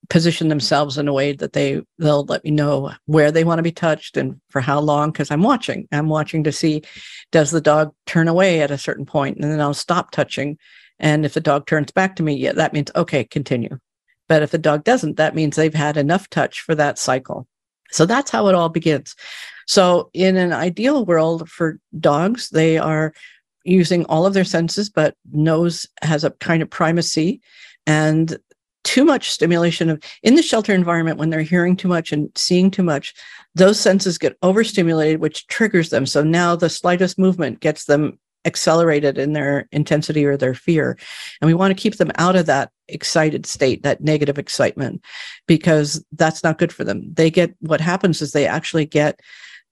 position 0.09 0.47
themselves 0.47 0.97
in 0.97 1.07
a 1.07 1.13
way 1.13 1.33
that 1.33 1.53
they 1.53 1.81
they'll 1.99 2.25
let 2.25 2.43
me 2.43 2.51
know 2.51 2.91
where 3.05 3.31
they 3.31 3.43
want 3.43 3.59
to 3.59 3.63
be 3.63 3.71
touched 3.71 4.17
and 4.17 4.39
for 4.49 4.61
how 4.61 4.79
long 4.79 5.11
because 5.11 5.31
i'm 5.31 5.43
watching. 5.43 5.87
I'm 5.91 6.09
watching 6.09 6.43
to 6.43 6.51
see 6.51 6.83
does 7.31 7.51
the 7.51 7.61
dog 7.61 7.93
turn 8.05 8.27
away 8.27 8.61
at 8.61 8.71
a 8.71 8.77
certain 8.77 9.05
point 9.05 9.37
and 9.37 9.51
then 9.51 9.61
i'll 9.61 9.73
stop 9.73 10.11
touching. 10.11 10.57
And 10.99 11.25
if 11.25 11.33
the 11.33 11.41
dog 11.41 11.67
turns 11.67 11.91
back 11.91 12.15
to 12.17 12.23
me 12.23 12.35
yeah 12.35 12.53
that 12.53 12.73
means 12.73 12.91
okay 12.95 13.23
continue. 13.23 13.79
But 14.27 14.43
if 14.43 14.51
the 14.51 14.57
dog 14.57 14.83
doesn't 14.83 15.17
that 15.17 15.35
means 15.35 15.55
they've 15.55 15.73
had 15.73 15.97
enough 15.97 16.29
touch 16.29 16.61
for 16.61 16.75
that 16.75 16.97
cycle. 16.97 17.47
So 17.91 18.05
that's 18.05 18.31
how 18.31 18.47
it 18.47 18.55
all 18.55 18.69
begins. 18.69 19.15
So 19.65 20.09
in 20.13 20.37
an 20.37 20.53
ideal 20.53 21.05
world 21.05 21.49
for 21.49 21.79
dogs 21.99 22.49
they 22.49 22.77
are 22.77 23.13
using 23.65 24.05
all 24.05 24.25
of 24.25 24.33
their 24.33 24.45
senses 24.45 24.89
but 24.89 25.15
nose 25.33 25.87
has 26.01 26.23
a 26.23 26.31
kind 26.31 26.61
of 26.61 26.69
primacy. 26.69 27.41
And 27.85 28.37
too 28.83 29.03
much 29.03 29.31
stimulation 29.31 29.89
of 29.89 30.01
in 30.23 30.35
the 30.35 30.41
shelter 30.41 30.73
environment 30.73 31.17
when 31.17 31.29
they're 31.29 31.41
hearing 31.41 31.75
too 31.75 31.87
much 31.87 32.11
and 32.11 32.29
seeing 32.35 32.71
too 32.71 32.83
much 32.83 33.13
those 33.55 33.79
senses 33.79 34.17
get 34.17 34.37
overstimulated 34.41 35.19
which 35.19 35.47
triggers 35.47 35.89
them. 35.89 36.05
So 36.05 36.23
now 36.23 36.55
the 36.55 36.69
slightest 36.69 37.19
movement 37.19 37.59
gets 37.59 37.85
them 37.85 38.19
accelerated 38.45 39.17
in 39.17 39.33
their 39.33 39.67
intensity 39.71 40.25
or 40.25 40.37
their 40.37 40.53
fear. 40.53 40.97
And 41.41 41.47
we 41.47 41.53
want 41.53 41.75
to 41.75 41.81
keep 41.81 41.97
them 41.97 42.11
out 42.17 42.35
of 42.35 42.45
that 42.45 42.71
excited 42.87 43.45
state 43.45 43.83
that 43.83 44.01
negative 44.01 44.39
excitement 44.39 45.03
because 45.47 46.03
that's 46.13 46.43
not 46.43 46.57
good 46.57 46.71
for 46.71 46.85
them. 46.85 47.13
They 47.13 47.29
get 47.29 47.53
what 47.59 47.81
happens 47.81 48.21
is 48.21 48.31
they 48.31 48.47
actually 48.47 48.85
get 48.85 49.19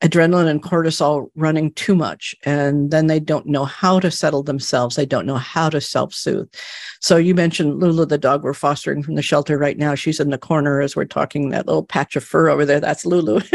adrenaline 0.01 0.47
and 0.47 0.62
cortisol 0.62 1.27
running 1.36 1.71
too 1.74 1.95
much 1.95 2.36
and 2.44 2.92
then 2.92 3.07
they 3.07 3.19
don't 3.19 3.45
know 3.45 3.63
how 3.63 4.00
to 4.00 4.12
settle 4.12 4.44
themselves. 4.44 4.95
They 4.95 5.06
don't 5.06 5.25
know 5.25 5.38
how 5.38 5.69
to 5.69 5.80
self-soothe. 5.80 6.53
So 7.00 7.15
you 7.15 7.33
mentioned 7.33 7.80
lulu 7.80 8.06
the 8.06 8.18
dog 8.18 8.44
we're 8.44 8.53
fostering 8.53 9.03
from 9.03 9.15
the 9.15 9.21
shelter 9.21 9.57
right 9.57 9.77
now. 9.77 9.95
She's 9.95 10.19
in 10.19 10.31
the 10.31 10.38
corner 10.38 10.81
as 10.81 10.95
we're 10.95 11.06
talking 11.06 11.50
that 11.50 11.65
little 11.65 11.86
patch 11.86 12.15
of 12.18 12.24
fur 12.25 12.50
over 12.50 12.65
there. 12.65 12.80
That's 12.80 13.06
lulu. 13.06 13.42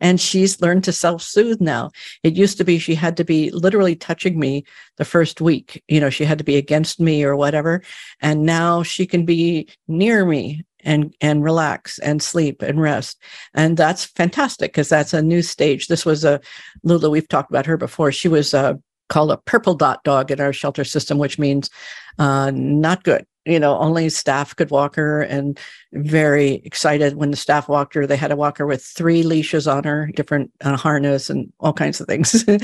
And 0.00 0.20
she's 0.20 0.60
learned 0.60 0.84
to 0.84 0.92
self-soothe 0.92 1.60
now. 1.60 1.90
It 2.22 2.34
used 2.34 2.56
to 2.58 2.64
be 2.64 2.78
she 2.78 2.94
had 2.94 3.16
to 3.16 3.24
be 3.24 3.50
literally 3.50 3.96
touching 3.96 4.38
me 4.38 4.64
the 4.96 5.04
first 5.04 5.40
week. 5.40 5.82
You 5.88 6.00
know 6.00 6.10
she 6.10 6.24
had 6.24 6.38
to 6.38 6.44
be 6.44 6.56
against 6.56 7.00
me 7.00 7.24
or 7.24 7.36
whatever. 7.36 7.82
And 8.20 8.46
now 8.46 8.82
she 8.82 9.06
can 9.06 9.24
be 9.24 9.68
near 9.88 10.24
me 10.24 10.64
and 10.84 11.14
and 11.20 11.44
relax 11.44 11.98
and 12.00 12.22
sleep 12.22 12.62
and 12.62 12.80
rest. 12.80 13.20
And 13.54 13.76
that's 13.76 14.04
fantastic 14.04 14.72
because 14.72 14.88
that's 14.88 15.14
a 15.14 15.22
new 15.22 15.42
stage. 15.42 15.88
This 15.88 16.04
was 16.04 16.24
a 16.24 16.40
lulu 16.82 17.10
we've 17.10 17.28
talked 17.28 17.50
about 17.50 17.66
her 17.66 17.76
before. 17.76 18.12
She 18.12 18.28
was 18.28 18.54
uh, 18.54 18.74
called 19.08 19.30
a 19.30 19.36
purple 19.38 19.74
dot 19.74 20.02
dog 20.04 20.30
in 20.30 20.40
our 20.40 20.52
shelter 20.52 20.84
system 20.84 21.18
which 21.18 21.38
means 21.38 21.70
uh, 22.18 22.50
not 22.54 23.04
good. 23.04 23.26
You 23.46 23.58
know 23.58 23.78
only 23.78 24.08
staff 24.10 24.54
could 24.54 24.70
walk 24.70 24.96
her 24.96 25.22
and 25.22 25.58
very 25.92 26.54
excited. 26.64 27.16
When 27.16 27.30
the 27.30 27.36
staff 27.36 27.68
walked 27.68 27.94
her 27.94 28.06
they 28.06 28.16
had 28.16 28.28
to 28.28 28.36
walk 28.36 28.58
her 28.58 28.66
with 28.66 28.84
three 28.84 29.22
leashes 29.22 29.66
on 29.66 29.84
her 29.84 30.10
different 30.14 30.52
uh, 30.60 30.76
harness 30.76 31.30
and 31.30 31.52
all 31.58 31.72
kinds 31.72 32.00
of 32.00 32.06
things. 32.06 32.44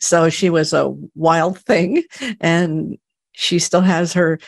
So 0.00 0.30
she 0.30 0.50
was 0.50 0.72
a 0.72 0.94
wild 1.14 1.58
thing 1.58 2.04
and 2.40 2.96
she 3.32 3.58
still 3.58 3.80
has 3.80 4.12
her 4.12 4.38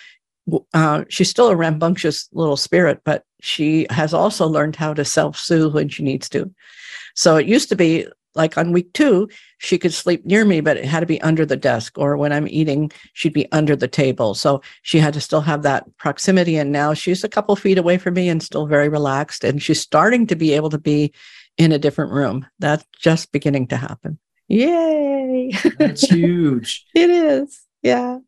uh, 0.74 1.04
she's 1.08 1.30
still 1.30 1.48
a 1.48 1.56
rambunctious 1.56 2.28
little 2.32 2.56
spirit, 2.56 3.00
but 3.04 3.24
she 3.40 3.86
has 3.90 4.14
also 4.14 4.46
learned 4.46 4.76
how 4.76 4.94
to 4.94 5.04
self 5.04 5.38
soothe 5.38 5.74
when 5.74 5.88
she 5.88 6.02
needs 6.02 6.28
to. 6.30 6.52
So 7.14 7.36
it 7.36 7.46
used 7.46 7.68
to 7.68 7.76
be 7.76 8.06
like 8.34 8.56
on 8.56 8.72
week 8.72 8.92
two, 8.92 9.28
she 9.58 9.78
could 9.78 9.92
sleep 9.92 10.24
near 10.24 10.44
me, 10.44 10.60
but 10.60 10.76
it 10.76 10.84
had 10.84 11.00
to 11.00 11.06
be 11.06 11.20
under 11.20 11.44
the 11.44 11.56
desk, 11.56 11.98
or 11.98 12.16
when 12.16 12.32
I'm 12.32 12.48
eating, 12.48 12.90
she'd 13.12 13.34
be 13.34 13.50
under 13.52 13.76
the 13.76 13.88
table. 13.88 14.34
So 14.34 14.62
she 14.82 14.98
had 14.98 15.14
to 15.14 15.20
still 15.20 15.42
have 15.42 15.62
that 15.62 15.84
proximity. 15.98 16.56
And 16.56 16.72
now 16.72 16.94
she's 16.94 17.24
a 17.24 17.28
couple 17.28 17.54
feet 17.56 17.78
away 17.78 17.98
from 17.98 18.14
me 18.14 18.28
and 18.28 18.42
still 18.42 18.66
very 18.66 18.88
relaxed. 18.88 19.44
And 19.44 19.62
she's 19.62 19.80
starting 19.80 20.26
to 20.28 20.36
be 20.36 20.52
able 20.54 20.70
to 20.70 20.78
be 20.78 21.12
in 21.58 21.72
a 21.72 21.78
different 21.78 22.12
room. 22.12 22.46
That's 22.58 22.84
just 22.98 23.32
beginning 23.32 23.68
to 23.68 23.76
happen. 23.76 24.18
Yay! 24.48 25.52
That's 25.78 26.02
huge. 26.02 26.86
it 26.94 27.10
is. 27.10 27.60
Yeah, 27.82 28.18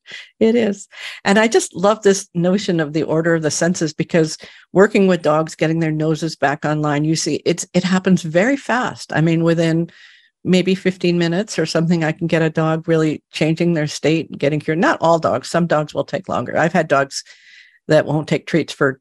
it 0.40 0.56
is. 0.56 0.88
And 1.25 1.38
I 1.38 1.46
just 1.46 1.75
love 1.75 2.02
this 2.02 2.28
notion 2.34 2.80
of 2.80 2.92
the 2.92 3.04
order 3.04 3.37
of 3.37 3.42
the 3.42 3.52
senses 3.52 3.92
because 3.92 4.37
working 4.73 5.06
with 5.06 5.23
dogs, 5.23 5.54
getting 5.54 5.78
their 5.78 5.92
noses 5.92 6.34
back 6.34 6.64
online, 6.64 7.04
you 7.04 7.14
see 7.14 7.40
it's 7.44 7.64
it 7.73 7.84
happens 7.84 8.23
very 8.23 8.56
fast. 8.56 9.12
I 9.12 9.20
mean, 9.20 9.44
within 9.44 9.90
maybe 10.42 10.75
15 10.75 11.18
minutes 11.18 11.58
or 11.58 11.66
something, 11.66 12.02
I 12.02 12.12
can 12.12 12.26
get 12.26 12.42
a 12.42 12.50
dog 12.50 12.88
really 12.88 13.23
changing 13.32 13.75
their 13.75 13.87
state 13.87 14.28
and 14.28 14.38
getting 14.38 14.58
cured. 14.58 14.78
Not 14.78 14.99
all 15.00 15.20
dogs, 15.20 15.49
some 15.49 15.68
dogs 15.68 15.94
will 15.94 16.04
take 16.04 16.28
longer. 16.28 16.58
I've 16.58 16.73
had 16.73 16.88
dogs 16.88 17.23
that 17.87 18.06
won't 18.06 18.28
take 18.28 18.46
treats 18.46 18.73
for 18.73 19.00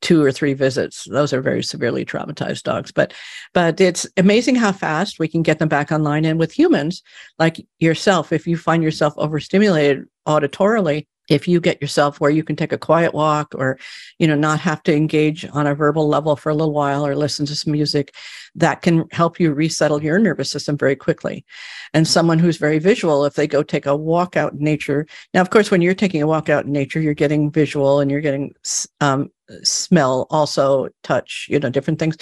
two 0.00 0.22
or 0.22 0.32
three 0.32 0.54
visits. 0.54 1.04
Those 1.04 1.32
are 1.32 1.40
very 1.40 1.62
severely 1.62 2.04
traumatized 2.04 2.62
dogs. 2.62 2.92
But 2.92 3.12
but 3.52 3.80
it's 3.80 4.06
amazing 4.16 4.56
how 4.56 4.72
fast 4.72 5.18
we 5.18 5.28
can 5.28 5.42
get 5.42 5.58
them 5.58 5.68
back 5.68 5.92
online. 5.92 6.24
And 6.24 6.38
with 6.38 6.52
humans, 6.52 7.02
like 7.38 7.64
yourself, 7.78 8.32
if 8.32 8.46
you 8.46 8.56
find 8.56 8.82
yourself 8.82 9.14
overstimulated 9.16 10.06
auditorily, 10.26 11.06
if 11.30 11.48
you 11.48 11.60
get 11.60 11.80
yourself 11.80 12.20
where 12.20 12.30
you 12.30 12.44
can 12.44 12.56
take 12.56 12.72
a 12.72 12.78
quiet 12.78 13.14
walk 13.14 13.54
or 13.54 13.78
you 14.18 14.26
know 14.26 14.34
not 14.34 14.60
have 14.60 14.82
to 14.82 14.94
engage 14.94 15.46
on 15.52 15.66
a 15.66 15.74
verbal 15.74 16.06
level 16.06 16.36
for 16.36 16.50
a 16.50 16.54
little 16.54 16.74
while 16.74 17.06
or 17.06 17.16
listen 17.16 17.46
to 17.46 17.54
some 17.54 17.72
music 17.72 18.14
that 18.54 18.82
can 18.82 19.04
help 19.10 19.40
you 19.40 19.52
resettle 19.52 20.02
your 20.02 20.18
nervous 20.18 20.50
system 20.50 20.76
very 20.76 20.96
quickly. 20.96 21.44
And 21.92 22.06
someone 22.06 22.38
who's 22.38 22.56
very 22.56 22.78
visual, 22.78 23.24
if 23.24 23.34
they 23.34 23.46
go 23.46 23.62
take 23.62 23.86
a 23.86 23.96
walk 23.96 24.36
out 24.36 24.52
in 24.52 24.60
nature, 24.60 25.06
now, 25.32 25.40
of 25.40 25.50
course, 25.50 25.70
when 25.70 25.82
you're 25.82 25.94
taking 25.94 26.22
a 26.22 26.26
walk 26.26 26.48
out 26.48 26.66
in 26.66 26.72
nature, 26.72 27.00
you're 27.00 27.14
getting 27.14 27.50
visual 27.50 28.00
and 28.00 28.10
you're 28.10 28.20
getting 28.20 28.54
um, 29.00 29.30
smell, 29.62 30.26
also 30.30 30.88
touch, 31.02 31.46
you 31.50 31.58
know, 31.58 31.70
different 31.70 31.98
things. 31.98 32.16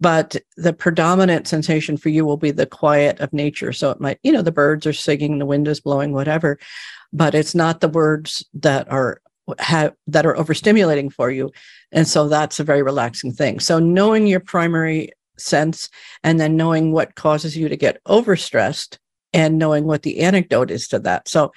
But 0.00 0.36
the 0.56 0.72
predominant 0.72 1.46
sensation 1.48 1.96
for 1.96 2.08
you 2.08 2.24
will 2.24 2.36
be 2.36 2.50
the 2.50 2.66
quiet 2.66 3.20
of 3.20 3.32
nature. 3.32 3.72
So 3.72 3.90
it 3.90 4.00
might, 4.00 4.18
you 4.22 4.32
know, 4.32 4.42
the 4.42 4.52
birds 4.52 4.86
are 4.86 4.92
singing, 4.92 5.38
the 5.38 5.46
wind 5.46 5.68
is 5.68 5.80
blowing, 5.80 6.12
whatever. 6.12 6.58
But 7.12 7.34
it's 7.34 7.54
not 7.54 7.80
the 7.80 7.88
words 7.88 8.44
that 8.54 8.90
are 8.90 9.20
have 9.58 9.92
that 10.06 10.24
are 10.24 10.34
overstimulating 10.34 11.12
for 11.12 11.28
you 11.28 11.50
and 11.90 12.06
so 12.06 12.28
that's 12.28 12.60
a 12.60 12.64
very 12.64 12.80
relaxing 12.80 13.32
thing 13.32 13.58
so 13.58 13.80
knowing 13.80 14.24
your 14.24 14.38
primary 14.38 15.10
sense 15.36 15.88
and 16.22 16.38
then 16.38 16.56
knowing 16.56 16.92
what 16.92 17.16
causes 17.16 17.56
you 17.56 17.68
to 17.68 17.76
get 17.76 18.02
overstressed 18.04 18.98
and 19.32 19.58
knowing 19.58 19.84
what 19.84 20.02
the 20.02 20.20
anecdote 20.20 20.70
is 20.70 20.88
to 20.88 20.98
that. 21.00 21.28
So, 21.28 21.52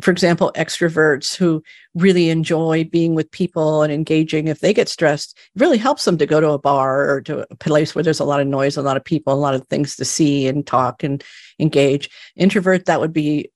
for 0.00 0.10
example, 0.10 0.52
extroverts 0.54 1.34
who 1.36 1.62
really 1.94 2.30
enjoy 2.30 2.84
being 2.84 3.14
with 3.14 3.30
people 3.30 3.82
and 3.82 3.92
engaging, 3.92 4.46
if 4.46 4.60
they 4.60 4.72
get 4.72 4.88
stressed, 4.88 5.36
it 5.54 5.60
really 5.60 5.78
helps 5.78 6.04
them 6.04 6.18
to 6.18 6.26
go 6.26 6.40
to 6.40 6.50
a 6.50 6.58
bar 6.58 7.10
or 7.10 7.20
to 7.22 7.46
a 7.50 7.56
place 7.56 7.94
where 7.94 8.04
there's 8.04 8.20
a 8.20 8.24
lot 8.24 8.40
of 8.40 8.46
noise, 8.46 8.76
a 8.76 8.82
lot 8.82 8.96
of 8.96 9.04
people, 9.04 9.32
a 9.32 9.34
lot 9.34 9.54
of 9.54 9.66
things 9.66 9.96
to 9.96 10.04
see 10.04 10.46
and 10.46 10.66
talk 10.66 11.02
and 11.02 11.24
engage. 11.58 12.10
Introvert, 12.36 12.84
that 12.84 13.00
would 13.00 13.12
be 13.12 13.50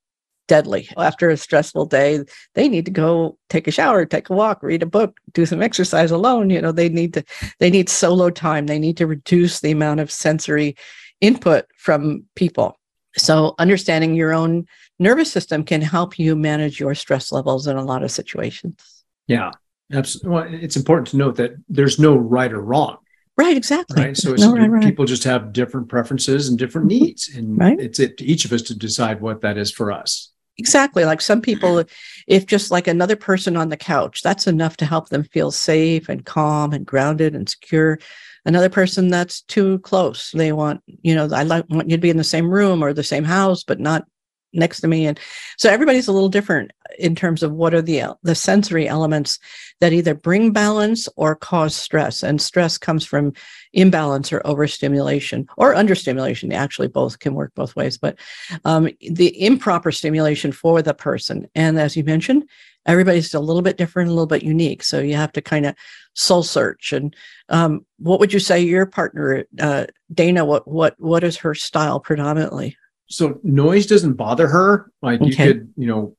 deadly. 0.48 0.88
After 0.96 1.30
a 1.30 1.36
stressful 1.36 1.86
day, 1.86 2.24
they 2.54 2.68
need 2.68 2.84
to 2.86 2.90
go 2.90 3.38
take 3.48 3.68
a 3.68 3.70
shower, 3.70 4.04
take 4.04 4.28
a 4.28 4.34
walk, 4.34 4.62
read 4.62 4.82
a 4.82 4.86
book, 4.86 5.18
do 5.32 5.46
some 5.46 5.62
exercise 5.62 6.10
alone. 6.10 6.50
You 6.50 6.60
know, 6.60 6.72
they 6.72 6.88
need 6.88 7.14
to 7.14 7.24
they 7.58 7.70
need 7.70 7.88
solo 7.88 8.30
time. 8.30 8.66
They 8.66 8.78
need 8.78 8.96
to 8.96 9.06
reduce 9.06 9.60
the 9.60 9.70
amount 9.70 10.00
of 10.00 10.10
sensory 10.10 10.76
input 11.20 11.66
from 11.78 12.24
people. 12.34 12.78
So 13.16 13.54
understanding 13.58 14.14
your 14.14 14.32
own 14.32 14.66
nervous 14.98 15.30
system 15.30 15.64
can 15.64 15.82
help 15.82 16.18
you 16.18 16.34
manage 16.36 16.80
your 16.80 16.94
stress 16.94 17.32
levels 17.32 17.66
in 17.66 17.76
a 17.76 17.84
lot 17.84 18.02
of 18.02 18.10
situations. 18.10 19.04
Yeah. 19.26 19.50
Absolutely. 19.92 20.30
Well, 20.30 20.62
it's 20.62 20.76
important 20.76 21.08
to 21.08 21.16
note 21.16 21.36
that 21.36 21.52
there's 21.68 21.98
no 21.98 22.16
right 22.16 22.52
or 22.52 22.62
wrong. 22.62 22.96
Right, 23.36 23.56
exactly. 23.56 24.02
Right. 24.02 24.16
So 24.16 24.34
no 24.34 24.54
right, 24.54 24.70
right. 24.70 24.82
people 24.82 25.04
just 25.04 25.24
have 25.24 25.52
different 25.52 25.88
preferences 25.88 26.48
and 26.48 26.58
different 26.58 26.88
mm-hmm. 26.88 27.04
needs. 27.04 27.28
And 27.34 27.58
right. 27.58 27.78
it's 27.80 27.98
it 27.98 28.18
to 28.18 28.24
each 28.24 28.44
of 28.44 28.52
us 28.52 28.62
to 28.62 28.74
decide 28.74 29.20
what 29.20 29.40
that 29.40 29.56
is 29.56 29.70
for 29.70 29.90
us. 29.90 30.30
Exactly. 30.58 31.04
Like 31.06 31.22
some 31.22 31.40
people, 31.40 31.82
if 32.26 32.46
just 32.46 32.70
like 32.70 32.86
another 32.86 33.16
person 33.16 33.56
on 33.56 33.70
the 33.70 33.76
couch, 33.76 34.22
that's 34.22 34.46
enough 34.46 34.76
to 34.78 34.84
help 34.84 35.08
them 35.08 35.24
feel 35.24 35.50
safe 35.50 36.08
and 36.10 36.24
calm 36.24 36.72
and 36.72 36.84
grounded 36.84 37.34
and 37.34 37.48
secure. 37.48 37.98
Another 38.44 38.68
person 38.68 39.08
that's 39.08 39.42
too 39.42 39.78
close. 39.80 40.30
They 40.32 40.52
want, 40.52 40.82
you 41.02 41.14
know, 41.14 41.28
I 41.32 41.44
like 41.44 41.64
want 41.68 41.88
you 41.88 41.96
to 41.96 42.00
be 42.00 42.10
in 42.10 42.16
the 42.16 42.24
same 42.24 42.50
room 42.50 42.82
or 42.82 42.92
the 42.92 43.04
same 43.04 43.24
house, 43.24 43.62
but 43.62 43.78
not 43.78 44.04
next 44.52 44.80
to 44.80 44.88
me. 44.88 45.06
And 45.06 45.18
so 45.56 45.70
everybody's 45.70 46.08
a 46.08 46.12
little 46.12 46.28
different 46.28 46.72
in 46.98 47.14
terms 47.14 47.42
of 47.42 47.52
what 47.52 47.74
are 47.74 47.82
the 47.82 48.14
the 48.22 48.34
sensory 48.34 48.86
elements 48.86 49.38
that 49.80 49.92
either 49.92 50.14
bring 50.14 50.52
balance 50.52 51.08
or 51.16 51.34
cause 51.34 51.74
stress. 51.74 52.22
And 52.22 52.40
stress 52.40 52.78
comes 52.78 53.04
from 53.04 53.32
imbalance 53.72 54.32
or 54.32 54.42
overstimulation 54.44 55.48
or 55.56 55.74
understimulation. 55.74 56.52
Actually 56.52 56.88
both 56.88 57.18
can 57.18 57.34
work 57.34 57.52
both 57.54 57.74
ways 57.76 57.96
but 57.96 58.18
um, 58.64 58.88
the 59.00 59.44
improper 59.44 59.92
stimulation 59.92 60.52
for 60.52 60.82
the 60.82 60.94
person. 60.94 61.48
And 61.54 61.78
as 61.78 61.96
you 61.96 62.04
mentioned 62.04 62.44
everybody's 62.86 63.34
a 63.34 63.40
little 63.40 63.62
bit 63.62 63.76
different 63.76 64.08
a 64.08 64.12
little 64.12 64.26
bit 64.26 64.42
unique 64.42 64.82
so 64.82 65.00
you 65.00 65.14
have 65.14 65.32
to 65.32 65.40
kind 65.40 65.66
of 65.66 65.74
soul 66.14 66.42
search 66.42 66.92
and 66.92 67.14
um, 67.48 67.84
what 67.98 68.20
would 68.20 68.32
you 68.32 68.40
say 68.40 68.60
your 68.60 68.86
partner 68.86 69.44
uh, 69.60 69.86
dana 70.12 70.44
what 70.44 70.66
what 70.68 70.94
what 70.98 71.24
is 71.24 71.36
her 71.36 71.54
style 71.54 72.00
predominantly 72.00 72.76
so 73.12 73.38
noise 73.42 73.86
doesn't 73.86 74.14
bother 74.14 74.48
her. 74.48 74.90
Like 75.02 75.20
okay. 75.20 75.30
you 75.30 75.36
could, 75.36 75.72
you 75.76 75.86
know, 75.86 76.16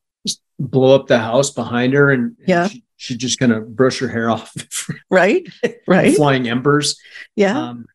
blow 0.60 0.94
up 0.94 1.08
the 1.08 1.18
house 1.18 1.50
behind 1.50 1.92
her 1.92 2.10
and, 2.12 2.36
yeah. 2.46 2.68
she, 2.68 2.84
she 2.96 3.16
just 3.16 3.40
kind 3.40 3.52
of 3.52 3.74
brush 3.74 3.98
her 3.98 4.08
hair 4.08 4.30
off. 4.30 4.54
right. 5.10 5.46
Right. 5.88 6.14
Flying 6.14 6.48
embers. 6.48 6.96
Yeah. 7.34 7.58
Um, 7.58 7.86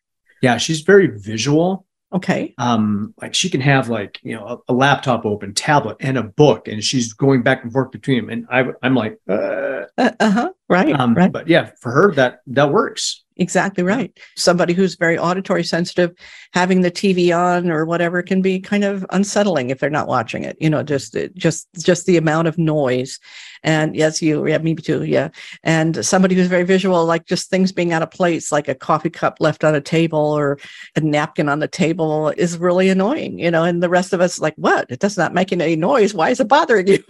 yeah. 0.42 0.58
She's 0.58 0.82
very 0.82 1.08
visual. 1.08 1.86
Okay. 2.12 2.56
Um, 2.58 3.14
like 3.22 3.36
she 3.36 3.50
can 3.50 3.62
have 3.62 3.90
like, 3.90 4.20
you 4.24 4.36
know, 4.36 4.64
a, 4.68 4.72
a, 4.72 4.74
laptop 4.74 5.26
open, 5.26 5.54
tablet 5.54 5.98
and 6.00 6.18
a 6.18 6.24
book, 6.24 6.68
and 6.68 6.84
she's 6.84 7.14
going 7.14 7.44
back 7.44 7.64
and 7.64 7.72
forth 7.72 7.92
between 7.92 8.26
them. 8.26 8.30
And 8.30 8.48
I, 8.50 8.72
I'm 8.82 8.96
like, 8.96 9.20
uh, 9.28 9.84
uh 9.98 10.12
huh. 10.20 10.52
Right. 10.68 11.00
Um, 11.00 11.14
right. 11.14 11.32
But 11.32 11.48
yeah, 11.48 11.72
for 11.80 11.92
her, 11.92 12.12
that, 12.16 12.42
that 12.48 12.72
works. 12.72 13.24
Exactly 13.40 13.84
right. 13.84 14.12
Somebody 14.36 14.74
who's 14.74 14.96
very 14.96 15.18
auditory 15.18 15.64
sensitive, 15.64 16.12
having 16.54 16.82
the 16.82 16.92
TV 16.92 17.36
on 17.36 17.72
or 17.72 17.86
whatever 17.86 18.22
can 18.22 18.42
be 18.42 18.60
kind 18.60 18.84
of 18.84 19.06
unsettling 19.12 19.70
if 19.70 19.80
they're 19.80 19.90
not 19.90 20.10
watching 20.10 20.44
it. 20.44 20.58
You 20.60 20.70
know, 20.70 20.84
just 20.84 21.16
just 21.36 21.70
just 21.78 22.06
the 22.06 22.18
amount 22.18 22.50
of 22.50 22.58
noise. 22.58 23.18
And 23.64 23.96
yes, 23.96 24.22
you 24.22 24.46
yeah, 24.46 24.58
me 24.58 24.76
too, 24.76 25.04
yeah. 25.04 25.30
And 25.64 26.06
somebody 26.06 26.36
who's 26.36 26.48
very 26.48 26.64
visual, 26.64 27.06
like 27.06 27.26
just 27.28 27.50
things 27.50 27.72
being 27.72 27.94
out 27.94 28.02
of 28.02 28.12
place, 28.12 28.52
like 28.52 28.68
a 28.68 28.76
coffee 28.76 29.10
cup 29.10 29.38
left 29.40 29.64
on 29.64 29.74
a 29.74 29.82
table 29.82 30.20
or 30.20 30.60
a 30.98 31.00
napkin 31.00 31.48
on 31.48 31.60
the 31.60 31.68
table, 31.70 32.30
is 32.36 32.58
really 32.58 32.90
annoying. 32.90 33.40
You 33.40 33.52
know, 33.52 33.64
and 33.64 33.82
the 33.82 33.90
rest 33.90 34.12
of 34.12 34.20
us 34.20 34.42
like, 34.42 34.56
what? 34.58 34.92
It 34.92 35.00
does 35.00 35.18
not 35.18 35.34
make 35.34 35.54
any 35.54 35.78
noise. 35.78 36.14
Why 36.14 36.30
is 36.30 36.42
it 36.42 36.50
bothering 36.50 36.88
you? 36.88 37.04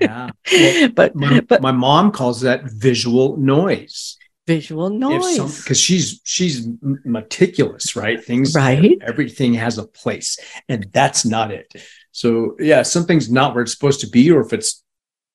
yeah, 0.00 0.30
well, 0.52 0.88
but 0.94 1.16
my, 1.16 1.40
but 1.40 1.62
my 1.62 1.72
mom 1.72 2.12
calls 2.12 2.42
that 2.42 2.62
visual 2.64 3.36
noise 3.38 4.17
visual 4.48 4.88
noise. 4.88 5.62
because 5.62 5.78
she's 5.78 6.20
she's 6.24 6.66
meticulous 7.04 7.94
right? 7.94 8.24
Things 8.24 8.54
right. 8.54 8.96
everything 9.02 9.52
has 9.54 9.76
a 9.76 9.86
place 9.86 10.38
and 10.70 10.88
that's 10.92 11.26
not 11.26 11.50
it. 11.50 11.70
So 12.12 12.56
yeah 12.58 12.82
something's 12.82 13.30
not 13.30 13.54
where 13.54 13.62
it's 13.62 13.72
supposed 13.72 14.00
to 14.00 14.08
be 14.08 14.30
or 14.30 14.40
if 14.40 14.54
it's 14.54 14.82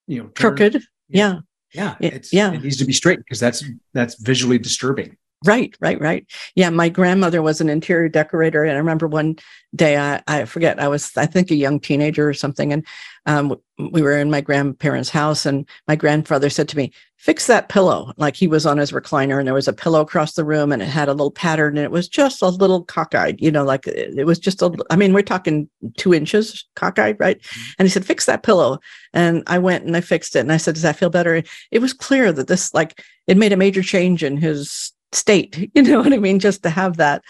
you 0.07 0.17
know 0.19 0.29
crooked. 0.35 0.81
Yeah. 1.07 1.39
Yeah. 1.73 1.95
It's 1.99 2.33
yeah. 2.33 2.51
it 2.53 2.63
needs 2.63 2.77
to 2.77 2.85
be 2.85 2.93
straight 2.93 3.19
because 3.19 3.39
that's 3.39 3.63
that's 3.93 4.15
visually 4.19 4.57
disturbing 4.57 5.15
Right, 5.45 5.75
right, 5.81 5.99
right. 5.99 6.25
Yeah, 6.55 6.69
my 6.69 6.87
grandmother 6.87 7.41
was 7.41 7.59
an 7.59 7.67
interior 7.67 8.07
decorator, 8.07 8.63
and 8.63 8.73
I 8.73 8.77
remember 8.77 9.07
one 9.07 9.35
day 9.75 9.97
I, 9.97 10.21
I 10.27 10.45
forget 10.45 10.79
I 10.79 10.87
was 10.87 11.11
I 11.17 11.25
think 11.25 11.51
a 11.51 11.55
young 11.55 11.81
teenager 11.81 12.29
or 12.29 12.33
something, 12.33 12.71
and 12.71 12.85
um, 13.25 13.55
we 13.91 14.01
were 14.01 14.17
in 14.17 14.31
my 14.31 14.39
grandparents' 14.39 15.09
house, 15.09 15.45
and 15.45 15.67
my 15.87 15.97
grandfather 15.97 16.49
said 16.49 16.69
to 16.69 16.77
me, 16.77 16.93
"Fix 17.17 17.47
that 17.47 17.67
pillow." 17.67 18.13
Like 18.15 18.37
he 18.37 18.47
was 18.47 18.65
on 18.65 18.77
his 18.77 18.93
recliner, 18.93 19.37
and 19.37 19.45
there 19.45 19.53
was 19.53 19.67
a 19.67 19.73
pillow 19.73 19.99
across 19.99 20.33
the 20.33 20.45
room, 20.45 20.71
and 20.71 20.81
it 20.81 20.87
had 20.87 21.09
a 21.09 21.13
little 21.13 21.31
pattern, 21.31 21.77
and 21.77 21.83
it 21.83 21.91
was 21.91 22.07
just 22.07 22.41
a 22.41 22.47
little 22.47 22.85
cockeyed, 22.85 23.41
you 23.41 23.51
know, 23.51 23.65
like 23.65 23.85
it 23.85 24.25
was 24.25 24.39
just 24.39 24.61
a. 24.61 24.71
I 24.89 24.95
mean, 24.95 25.11
we're 25.11 25.23
talking 25.23 25.69
two 25.97 26.13
inches 26.13 26.63
cockeyed, 26.75 27.17
right? 27.19 27.41
Mm-hmm. 27.41 27.71
And 27.79 27.85
he 27.87 27.89
said, 27.91 28.05
"Fix 28.05 28.25
that 28.27 28.43
pillow," 28.43 28.79
and 29.11 29.43
I 29.47 29.59
went 29.59 29.83
and 29.83 29.97
I 29.97 30.01
fixed 30.01 30.37
it, 30.37 30.39
and 30.39 30.53
I 30.53 30.57
said, 30.57 30.75
"Does 30.75 30.83
that 30.83 30.97
feel 30.97 31.09
better?" 31.09 31.43
It 31.71 31.79
was 31.79 31.91
clear 31.91 32.31
that 32.31 32.47
this 32.47 32.73
like 32.73 33.03
it 33.27 33.35
made 33.35 33.51
a 33.51 33.57
major 33.57 33.83
change 33.83 34.23
in 34.23 34.37
his 34.37 34.93
state 35.15 35.71
you 35.75 35.81
know 35.81 35.99
what 35.99 36.13
i 36.13 36.17
mean 36.17 36.39
just 36.39 36.63
to 36.63 36.69
have 36.69 36.97
that 36.97 37.23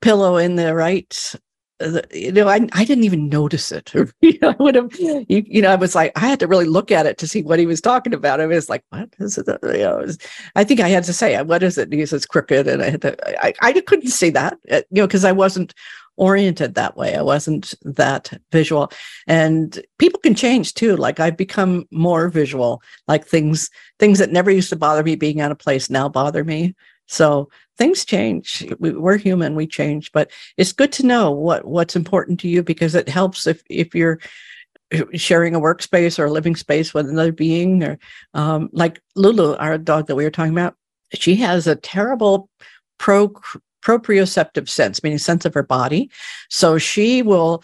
pillow 0.00 0.36
in 0.36 0.56
the 0.56 0.74
right 0.74 1.34
uh, 1.80 2.00
you 2.12 2.32
know 2.32 2.48
I, 2.48 2.66
I 2.72 2.84
didn't 2.84 3.04
even 3.04 3.28
notice 3.28 3.70
it 3.70 3.92
you 4.20 4.38
know, 4.40 4.50
i 4.50 4.62
would 4.62 4.74
have 4.74 4.94
you, 4.98 5.24
you 5.28 5.60
know 5.60 5.70
i 5.70 5.76
was 5.76 5.94
like 5.94 6.12
i 6.16 6.20
had 6.20 6.40
to 6.40 6.46
really 6.46 6.64
look 6.64 6.90
at 6.90 7.06
it 7.06 7.18
to 7.18 7.28
see 7.28 7.42
what 7.42 7.58
he 7.58 7.66
was 7.66 7.80
talking 7.80 8.14
about 8.14 8.40
i 8.40 8.46
was 8.46 8.70
like 8.70 8.82
what 8.90 9.14
is 9.18 9.36
it 9.38 9.46
you 9.46 9.78
know, 9.78 9.98
it 9.98 10.06
was, 10.06 10.18
i 10.54 10.64
think 10.64 10.80
i 10.80 10.88
had 10.88 11.04
to 11.04 11.12
say 11.12 11.40
what 11.42 11.62
is 11.62 11.76
it 11.76 11.92
he 11.92 12.06
says 12.06 12.26
crooked 12.26 12.66
and 12.66 12.82
i 12.82 12.90
had 12.90 13.02
to 13.02 13.44
i, 13.44 13.52
I 13.60 13.72
couldn't 13.80 14.08
see 14.08 14.30
that 14.30 14.58
uh, 14.70 14.82
you 14.90 15.02
know 15.02 15.06
because 15.06 15.24
i 15.24 15.32
wasn't 15.32 15.74
oriented 16.16 16.74
that 16.74 16.96
way. 16.96 17.14
I 17.14 17.22
wasn't 17.22 17.74
that 17.82 18.32
visual. 18.50 18.90
And 19.26 19.80
people 19.98 20.20
can 20.20 20.34
change 20.34 20.74
too. 20.74 20.96
Like 20.96 21.20
I've 21.20 21.36
become 21.36 21.86
more 21.90 22.28
visual, 22.28 22.82
like 23.06 23.26
things 23.26 23.70
things 23.98 24.18
that 24.18 24.32
never 24.32 24.50
used 24.50 24.70
to 24.70 24.76
bother 24.76 25.02
me 25.02 25.16
being 25.16 25.40
out 25.40 25.52
of 25.52 25.58
place 25.58 25.90
now 25.90 26.08
bother 26.08 26.44
me. 26.44 26.74
So 27.06 27.48
things 27.78 28.04
change. 28.04 28.66
We, 28.78 28.94
are 28.94 29.16
human, 29.16 29.54
we 29.54 29.66
change, 29.66 30.12
but 30.12 30.30
it's 30.56 30.72
good 30.72 30.92
to 30.92 31.06
know 31.06 31.30
what 31.30 31.64
what's 31.64 31.96
important 31.96 32.40
to 32.40 32.48
you 32.48 32.62
because 32.62 32.94
it 32.94 33.08
helps 33.08 33.46
if 33.46 33.62
if 33.68 33.94
you're 33.94 34.18
sharing 35.14 35.54
a 35.54 35.60
workspace 35.60 36.18
or 36.18 36.26
a 36.26 36.32
living 36.32 36.56
space 36.56 36.94
with 36.94 37.08
another 37.08 37.32
being 37.32 37.82
or 37.82 37.98
um, 38.34 38.68
like 38.72 39.00
Lulu, 39.14 39.56
our 39.56 39.78
dog 39.78 40.06
that 40.06 40.14
we 40.14 40.24
were 40.24 40.30
talking 40.30 40.52
about. 40.52 40.76
She 41.14 41.36
has 41.36 41.66
a 41.66 41.76
terrible 41.76 42.48
pro 42.98 43.32
proprioceptive 43.84 44.68
sense, 44.68 45.02
meaning 45.02 45.18
sense 45.18 45.44
of 45.44 45.54
her 45.54 45.62
body. 45.62 46.10
So 46.48 46.76
she 46.76 47.22
will 47.22 47.62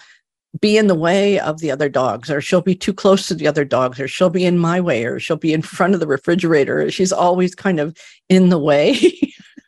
be 0.61 0.77
in 0.77 0.87
the 0.87 0.95
way 0.95 1.39
of 1.41 1.61
the 1.61 1.71
other 1.71 1.89
dogs, 1.89 2.31
or 2.31 2.41
she'll 2.41 2.61
be 2.61 2.75
too 2.75 2.93
close 2.93 3.27
to 3.27 3.35
the 3.35 3.47
other 3.47 3.65
dogs, 3.65 3.99
or 3.99 4.07
she'll 4.07 4.31
be 4.31 4.45
in 4.45 4.59
my 4.59 4.81
way, 4.81 5.05
or 5.05 5.19
she'll 5.19 5.37
be 5.37 5.53
in 5.53 5.63
front 5.63 5.95
of 5.95 6.01
the 6.01 6.07
refrigerator. 6.07 6.91
She's 6.91 7.13
always 7.13 7.55
kind 7.55 7.81
of 7.81 7.97
in 8.29 8.51
the 8.51 8.59
way. 8.59 8.97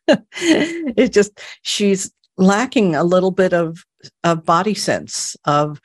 it's 0.37 1.15
just 1.15 1.41
she's 1.63 2.13
lacking 2.37 2.95
a 2.95 3.05
little 3.05 3.31
bit 3.31 3.53
of 3.53 3.85
of 4.23 4.45
body 4.45 4.75
sense 4.75 5.37
of 5.47 5.81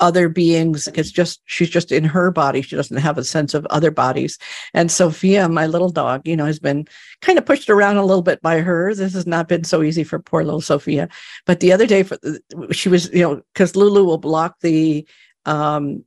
other 0.00 0.28
beings. 0.28 0.88
It's 0.94 1.10
just, 1.10 1.40
she's 1.46 1.70
just 1.70 1.92
in 1.92 2.04
her 2.04 2.30
body. 2.30 2.62
She 2.62 2.76
doesn't 2.76 2.96
have 2.96 3.18
a 3.18 3.24
sense 3.24 3.54
of 3.54 3.66
other 3.66 3.90
bodies. 3.90 4.38
And 4.74 4.90
Sophia, 4.90 5.48
my 5.48 5.66
little 5.66 5.90
dog, 5.90 6.26
you 6.26 6.36
know, 6.36 6.46
has 6.46 6.58
been 6.58 6.86
kind 7.20 7.38
of 7.38 7.46
pushed 7.46 7.68
around 7.70 7.96
a 7.96 8.04
little 8.04 8.22
bit 8.22 8.40
by 8.42 8.60
her. 8.60 8.94
This 8.94 9.14
has 9.14 9.26
not 9.26 9.48
been 9.48 9.64
so 9.64 9.82
easy 9.82 10.04
for 10.04 10.18
poor 10.18 10.44
little 10.44 10.60
Sophia. 10.60 11.08
But 11.46 11.60
the 11.60 11.72
other 11.72 11.86
day, 11.86 12.02
for 12.02 12.18
she 12.70 12.88
was, 12.88 13.10
you 13.12 13.22
know, 13.22 13.42
because 13.52 13.76
Lulu 13.76 14.04
will 14.04 14.18
block 14.18 14.60
the, 14.60 15.06
um, 15.44 16.04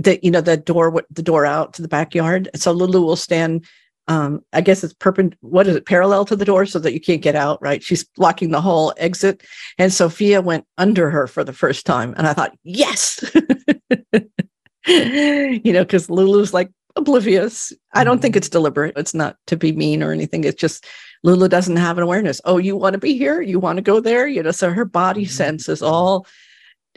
the 0.00 0.18
you 0.22 0.30
know 0.30 0.40
the 0.40 0.56
door 0.56 1.02
the 1.10 1.22
door 1.22 1.44
out 1.44 1.74
to 1.74 1.82
the 1.82 1.88
backyard 1.88 2.48
so 2.54 2.72
lulu 2.72 3.00
will 3.02 3.16
stand 3.16 3.66
um, 4.08 4.44
I 4.52 4.60
guess 4.60 4.82
it's 4.82 4.94
perpend. 4.94 5.36
What 5.40 5.66
is 5.66 5.76
it? 5.76 5.86
Parallel 5.86 6.24
to 6.26 6.36
the 6.36 6.44
door, 6.44 6.66
so 6.66 6.78
that 6.78 6.92
you 6.92 7.00
can't 7.00 7.22
get 7.22 7.36
out. 7.36 7.60
Right? 7.62 7.82
She's 7.82 8.04
blocking 8.04 8.50
the 8.50 8.60
whole 8.60 8.92
exit, 8.96 9.42
and 9.78 9.92
Sophia 9.92 10.40
went 10.40 10.66
under 10.78 11.10
her 11.10 11.26
for 11.26 11.44
the 11.44 11.52
first 11.52 11.86
time, 11.86 12.14
and 12.16 12.26
I 12.26 12.32
thought, 12.32 12.56
yes, 12.64 13.24
you 14.86 15.72
know, 15.72 15.84
because 15.84 16.10
Lulu's 16.10 16.52
like 16.52 16.70
oblivious. 16.96 17.72
I 17.94 18.04
don't 18.04 18.20
think 18.20 18.32
mm-hmm. 18.32 18.38
it's 18.38 18.48
deliberate. 18.48 18.96
It's 18.96 19.14
not 19.14 19.36
to 19.46 19.56
be 19.56 19.72
mean 19.72 20.02
or 20.02 20.12
anything. 20.12 20.44
It's 20.44 20.60
just 20.60 20.86
Lulu 21.22 21.48
doesn't 21.48 21.76
have 21.76 21.98
an 21.98 22.04
awareness. 22.04 22.40
Oh, 22.44 22.58
you 22.58 22.76
want 22.76 22.94
to 22.94 22.98
be 22.98 23.16
here? 23.16 23.40
You 23.40 23.60
want 23.60 23.76
to 23.76 23.82
go 23.82 24.00
there? 24.00 24.26
You 24.26 24.42
know, 24.42 24.50
so 24.50 24.70
her 24.70 24.84
body 24.84 25.22
mm-hmm. 25.24 25.30
sense 25.30 25.68
is 25.68 25.82
all 25.82 26.26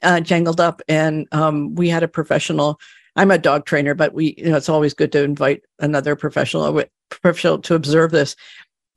uh, 0.02 0.20
jangled 0.20 0.60
up, 0.60 0.82
and 0.88 1.28
um, 1.32 1.76
we 1.76 1.90
had 1.90 2.04
a 2.04 2.08
professional 2.08 2.80
I'm 3.16 3.32
a 3.32 3.38
dog 3.38 3.66
trainer, 3.66 3.94
but 3.94 4.14
we, 4.14 4.36
you 4.38 4.50
know, 4.50 4.58
it's 4.58 4.70
always 4.70 4.94
good 4.94 5.12
to 5.12 5.24
invite 5.24 5.64
another 5.80 6.16
professional, 6.16 6.84
professional 7.10 7.60
to 7.60 7.76
observe 7.76 8.12
this. 8.12 8.36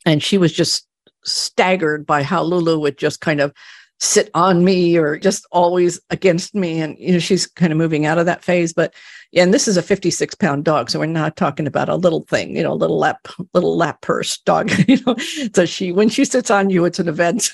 And 0.05 0.23
she 0.23 0.39
was 0.39 0.53
just 0.53 0.87
staggered 1.25 2.07
by 2.07 2.23
how 2.23 2.43
Lulu 2.43 2.79
would 2.79 2.99
just 2.99 3.21
kind 3.21 3.41
of 3.41 3.53
sit 3.99 4.31
on 4.35 4.63
me 4.65 4.97
or 4.97 5.19
just 5.19 5.47
always 5.53 5.99
against 6.11 6.55
me. 6.55 6.81
And, 6.81 6.99
you 6.99 7.13
know, 7.13 7.19
she's 7.19 7.47
kind 7.47 7.73
of 7.73 7.79
moving 7.79 8.07
out 8.07 8.19
of 8.19 8.27
that 8.27 8.45
phase. 8.45 8.73
But, 8.73 8.95
and 9.35 9.53
this 9.53 9.67
is 9.67 9.77
a 9.77 9.83
56 9.83 10.35
pound 10.37 10.65
dog. 10.65 10.91
So 10.91 10.99
we're 10.99 11.07
not 11.07 11.37
talking 11.37 11.67
about 11.67 11.89
a 11.89 11.97
little 11.97 12.23
thing, 12.23 12.57
you 12.57 12.63
know, 12.63 12.73
a 12.73 12.75
little 12.75 12.99
lap, 12.99 13.27
little 13.55 13.77
lap 13.77 14.01
purse 14.03 14.39
dog, 14.39 14.71
you 14.89 14.99
know. 15.05 15.17
So 15.55 15.65
she, 15.67 15.93
when 15.93 16.09
she 16.09 16.25
sits 16.25 16.51
on 16.51 16.71
you, 16.71 16.85
it's 16.85 16.99
an 16.99 17.09
event. 17.09 17.51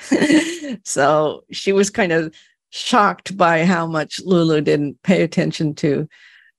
so 0.84 1.44
she 1.50 1.72
was 1.72 1.90
kind 1.90 2.12
of 2.12 2.34
shocked 2.70 3.36
by 3.36 3.64
how 3.64 3.86
much 3.86 4.20
Lulu 4.24 4.60
didn't 4.60 5.02
pay 5.02 5.22
attention 5.22 5.74
to 5.76 6.08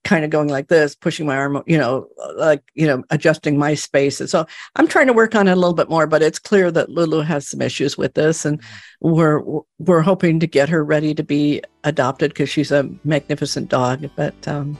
kind 0.02 0.24
of 0.24 0.30
going 0.30 0.48
like 0.48 0.68
this, 0.68 0.94
pushing 0.94 1.26
my 1.26 1.36
arm, 1.36 1.62
you 1.66 1.76
know, 1.76 2.08
like, 2.36 2.62
you 2.74 2.86
know, 2.86 3.04
adjusting 3.10 3.58
my 3.58 3.74
space. 3.74 4.20
And 4.20 4.30
so 4.30 4.46
I'm 4.76 4.88
trying 4.88 5.06
to 5.08 5.12
work 5.12 5.34
on 5.34 5.46
it 5.46 5.52
a 5.52 5.56
little 5.56 5.74
bit 5.74 5.90
more, 5.90 6.06
but 6.06 6.22
it's 6.22 6.38
clear 6.38 6.70
that 6.70 6.88
Lulu 6.88 7.20
has 7.20 7.48
some 7.48 7.60
issues 7.60 7.98
with 7.98 8.14
this. 8.14 8.44
And 8.44 8.62
we're, 9.00 9.42
we're 9.78 10.00
hoping 10.00 10.40
to 10.40 10.46
get 10.46 10.68
her 10.68 10.82
ready 10.82 11.14
to 11.14 11.22
be 11.22 11.62
adopted 11.84 12.30
because 12.30 12.48
she's 12.48 12.72
a 12.72 12.88
magnificent 13.04 13.68
dog, 13.68 14.08
but 14.16 14.48
um, 14.48 14.78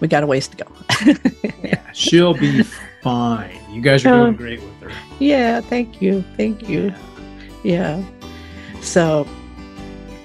we 0.00 0.08
got 0.08 0.24
a 0.24 0.26
ways 0.26 0.48
to 0.48 0.56
go. 0.56 0.66
yeah, 1.62 1.80
she'll 1.92 2.34
be 2.34 2.62
fine. 3.02 3.58
You 3.70 3.80
guys 3.80 4.04
are 4.04 4.16
doing 4.16 4.34
uh, 4.34 4.36
great 4.36 4.60
with 4.60 4.80
her. 4.80 4.90
Yeah. 5.20 5.60
Thank 5.60 6.02
you. 6.02 6.24
Thank 6.36 6.68
you. 6.68 6.92
Yeah. 7.62 8.02
yeah. 8.02 8.80
So 8.80 9.26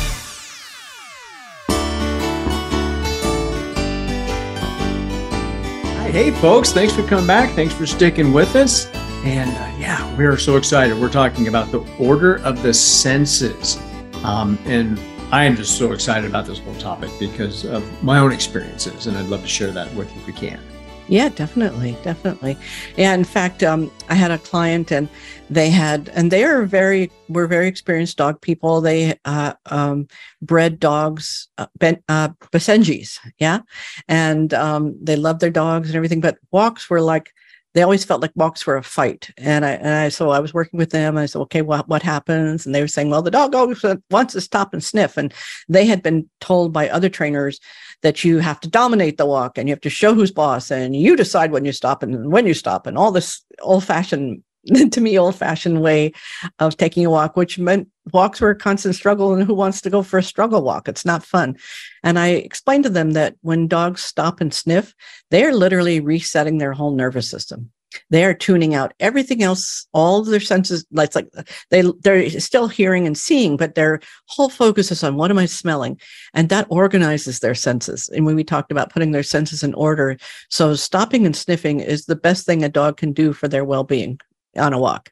Hey, 6.11 6.31
folks, 6.31 6.73
thanks 6.73 6.93
for 6.93 7.03
coming 7.03 7.25
back. 7.25 7.51
Thanks 7.51 7.73
for 7.73 7.85
sticking 7.85 8.33
with 8.33 8.57
us. 8.57 8.87
And 9.23 9.49
uh, 9.49 9.79
yeah, 9.79 10.13
we 10.17 10.25
are 10.25 10.35
so 10.35 10.57
excited. 10.57 10.99
We're 10.99 11.09
talking 11.09 11.47
about 11.47 11.71
the 11.71 11.79
order 11.97 12.39
of 12.39 12.61
the 12.61 12.73
senses. 12.73 13.79
Um, 14.21 14.59
and 14.65 14.99
I 15.31 15.45
am 15.45 15.55
just 15.55 15.77
so 15.77 15.93
excited 15.93 16.29
about 16.29 16.45
this 16.45 16.59
whole 16.59 16.75
topic 16.75 17.11
because 17.17 17.63
of 17.63 18.03
my 18.03 18.19
own 18.19 18.33
experiences. 18.33 19.07
And 19.07 19.17
I'd 19.17 19.27
love 19.27 19.41
to 19.43 19.47
share 19.47 19.71
that 19.71 19.89
with 19.93 20.13
you 20.13 20.19
if 20.19 20.27
we 20.27 20.33
can. 20.33 20.59
Yeah, 21.07 21.29
definitely, 21.29 21.97
definitely. 22.03 22.57
Yeah, 22.95 23.13
in 23.13 23.25
fact, 23.25 23.63
um, 23.63 23.91
I 24.09 24.15
had 24.15 24.31
a 24.31 24.37
client, 24.37 24.91
and 24.91 25.09
they 25.49 25.69
had, 25.69 26.09
and 26.15 26.31
they 26.31 26.43
are 26.45 26.63
very, 26.63 27.11
were 27.27 27.47
very 27.47 27.67
experienced 27.67 28.17
dog 28.17 28.39
people. 28.39 28.79
They 28.79 29.19
uh, 29.25 29.53
um, 29.65 30.07
bred 30.41 30.79
dogs, 30.79 31.49
uh, 31.57 31.67
ben, 31.77 32.01
uh, 32.07 32.29
Basenjis, 32.53 33.19
yeah, 33.39 33.59
and 34.07 34.53
um, 34.53 34.97
they 35.01 35.17
loved 35.17 35.41
their 35.41 35.49
dogs 35.49 35.89
and 35.89 35.97
everything. 35.97 36.21
But 36.21 36.37
walks 36.51 36.89
were 36.89 37.01
like 37.01 37.33
they 37.73 37.83
always 37.83 38.03
felt 38.03 38.21
like 38.21 38.31
walks 38.35 38.67
were 38.67 38.75
a 38.75 38.83
fight. 38.83 39.29
And 39.37 39.63
I, 39.63 39.71
and 39.71 39.87
I, 39.87 40.09
so 40.09 40.29
I 40.29 40.39
was 40.39 40.53
working 40.53 40.77
with 40.77 40.91
them. 40.91 41.15
and 41.15 41.23
I 41.23 41.25
said, 41.25 41.39
okay, 41.43 41.61
what, 41.61 41.87
what 41.87 42.03
happens? 42.03 42.65
And 42.65 42.75
they 42.75 42.81
were 42.81 42.87
saying, 42.87 43.09
well, 43.09 43.21
the 43.21 43.31
dog 43.31 43.55
always 43.55 43.83
wants 44.09 44.33
to 44.33 44.41
stop 44.41 44.73
and 44.73 44.83
sniff. 44.83 45.15
And 45.15 45.33
they 45.69 45.85
had 45.85 46.03
been 46.03 46.29
told 46.41 46.73
by 46.73 46.89
other 46.89 47.09
trainers 47.09 47.59
that 48.01 48.23
you 48.23 48.39
have 48.39 48.59
to 48.61 48.69
dominate 48.69 49.17
the 49.17 49.25
walk 49.25 49.57
and 49.57 49.67
you 49.67 49.73
have 49.73 49.81
to 49.81 49.89
show 49.89 50.13
who's 50.13 50.31
boss 50.31 50.71
and 50.71 50.95
you 50.95 51.15
decide 51.15 51.51
when 51.51 51.65
you 51.65 51.71
stop 51.71 52.03
and 52.03 52.31
when 52.31 52.47
you 52.47 52.53
stop 52.53 52.87
and 52.87 52.97
all 52.97 53.11
this 53.11 53.43
old 53.61 53.83
fashioned 53.83 54.43
to 54.91 55.01
me 55.01 55.17
old 55.17 55.35
fashioned 55.35 55.81
way 55.81 56.13
of 56.59 56.77
taking 56.77 57.05
a 57.05 57.09
walk, 57.09 57.35
which 57.35 57.57
meant 57.57 57.87
walks 58.13 58.39
were 58.41 58.51
a 58.51 58.55
constant 58.55 58.95
struggle. 58.95 59.33
And 59.33 59.43
who 59.43 59.53
wants 59.53 59.81
to 59.81 59.89
go 59.89 60.03
for 60.03 60.19
a 60.19 60.23
struggle 60.23 60.61
walk? 60.61 60.87
It's 60.87 61.05
not 61.05 61.23
fun. 61.23 61.57
And 62.03 62.19
I 62.19 62.29
explained 62.29 62.83
to 62.83 62.89
them 62.89 63.11
that 63.11 63.35
when 63.41 63.67
dogs 63.67 64.03
stop 64.03 64.41
and 64.41 64.53
sniff, 64.53 64.93
they 65.29 65.43
are 65.43 65.53
literally 65.53 65.99
resetting 65.99 66.57
their 66.57 66.73
whole 66.73 66.95
nervous 66.95 67.29
system. 67.29 67.71
They 68.09 68.25
are 68.25 68.33
tuning 68.33 68.73
out 68.73 68.93
everything 68.99 69.43
else, 69.43 69.87
all 69.93 70.23
their 70.23 70.39
senses. 70.39 70.85
Like, 70.91 71.15
like 71.15 71.29
they 71.69 71.83
they're 72.01 72.29
still 72.39 72.67
hearing 72.67 73.07
and 73.07 73.17
seeing, 73.17 73.57
but 73.57 73.75
their 73.75 73.99
whole 74.27 74.49
focus 74.49 74.91
is 74.91 75.03
on 75.03 75.15
what 75.15 75.31
am 75.31 75.37
I 75.37 75.45
smelling, 75.45 75.99
and 76.33 76.49
that 76.49 76.67
organizes 76.69 77.39
their 77.39 77.55
senses. 77.55 78.09
And 78.09 78.25
when 78.25 78.35
we 78.35 78.43
talked 78.43 78.71
about 78.71 78.91
putting 78.91 79.11
their 79.11 79.23
senses 79.23 79.63
in 79.63 79.73
order, 79.73 80.17
so 80.49 80.75
stopping 80.75 81.25
and 81.25 81.35
sniffing 81.35 81.79
is 81.79 82.05
the 82.05 82.15
best 82.15 82.45
thing 82.45 82.63
a 82.63 82.69
dog 82.69 82.97
can 82.97 83.13
do 83.13 83.33
for 83.33 83.47
their 83.47 83.65
well 83.65 83.83
being 83.83 84.19
on 84.57 84.73
a 84.73 84.79
walk. 84.79 85.11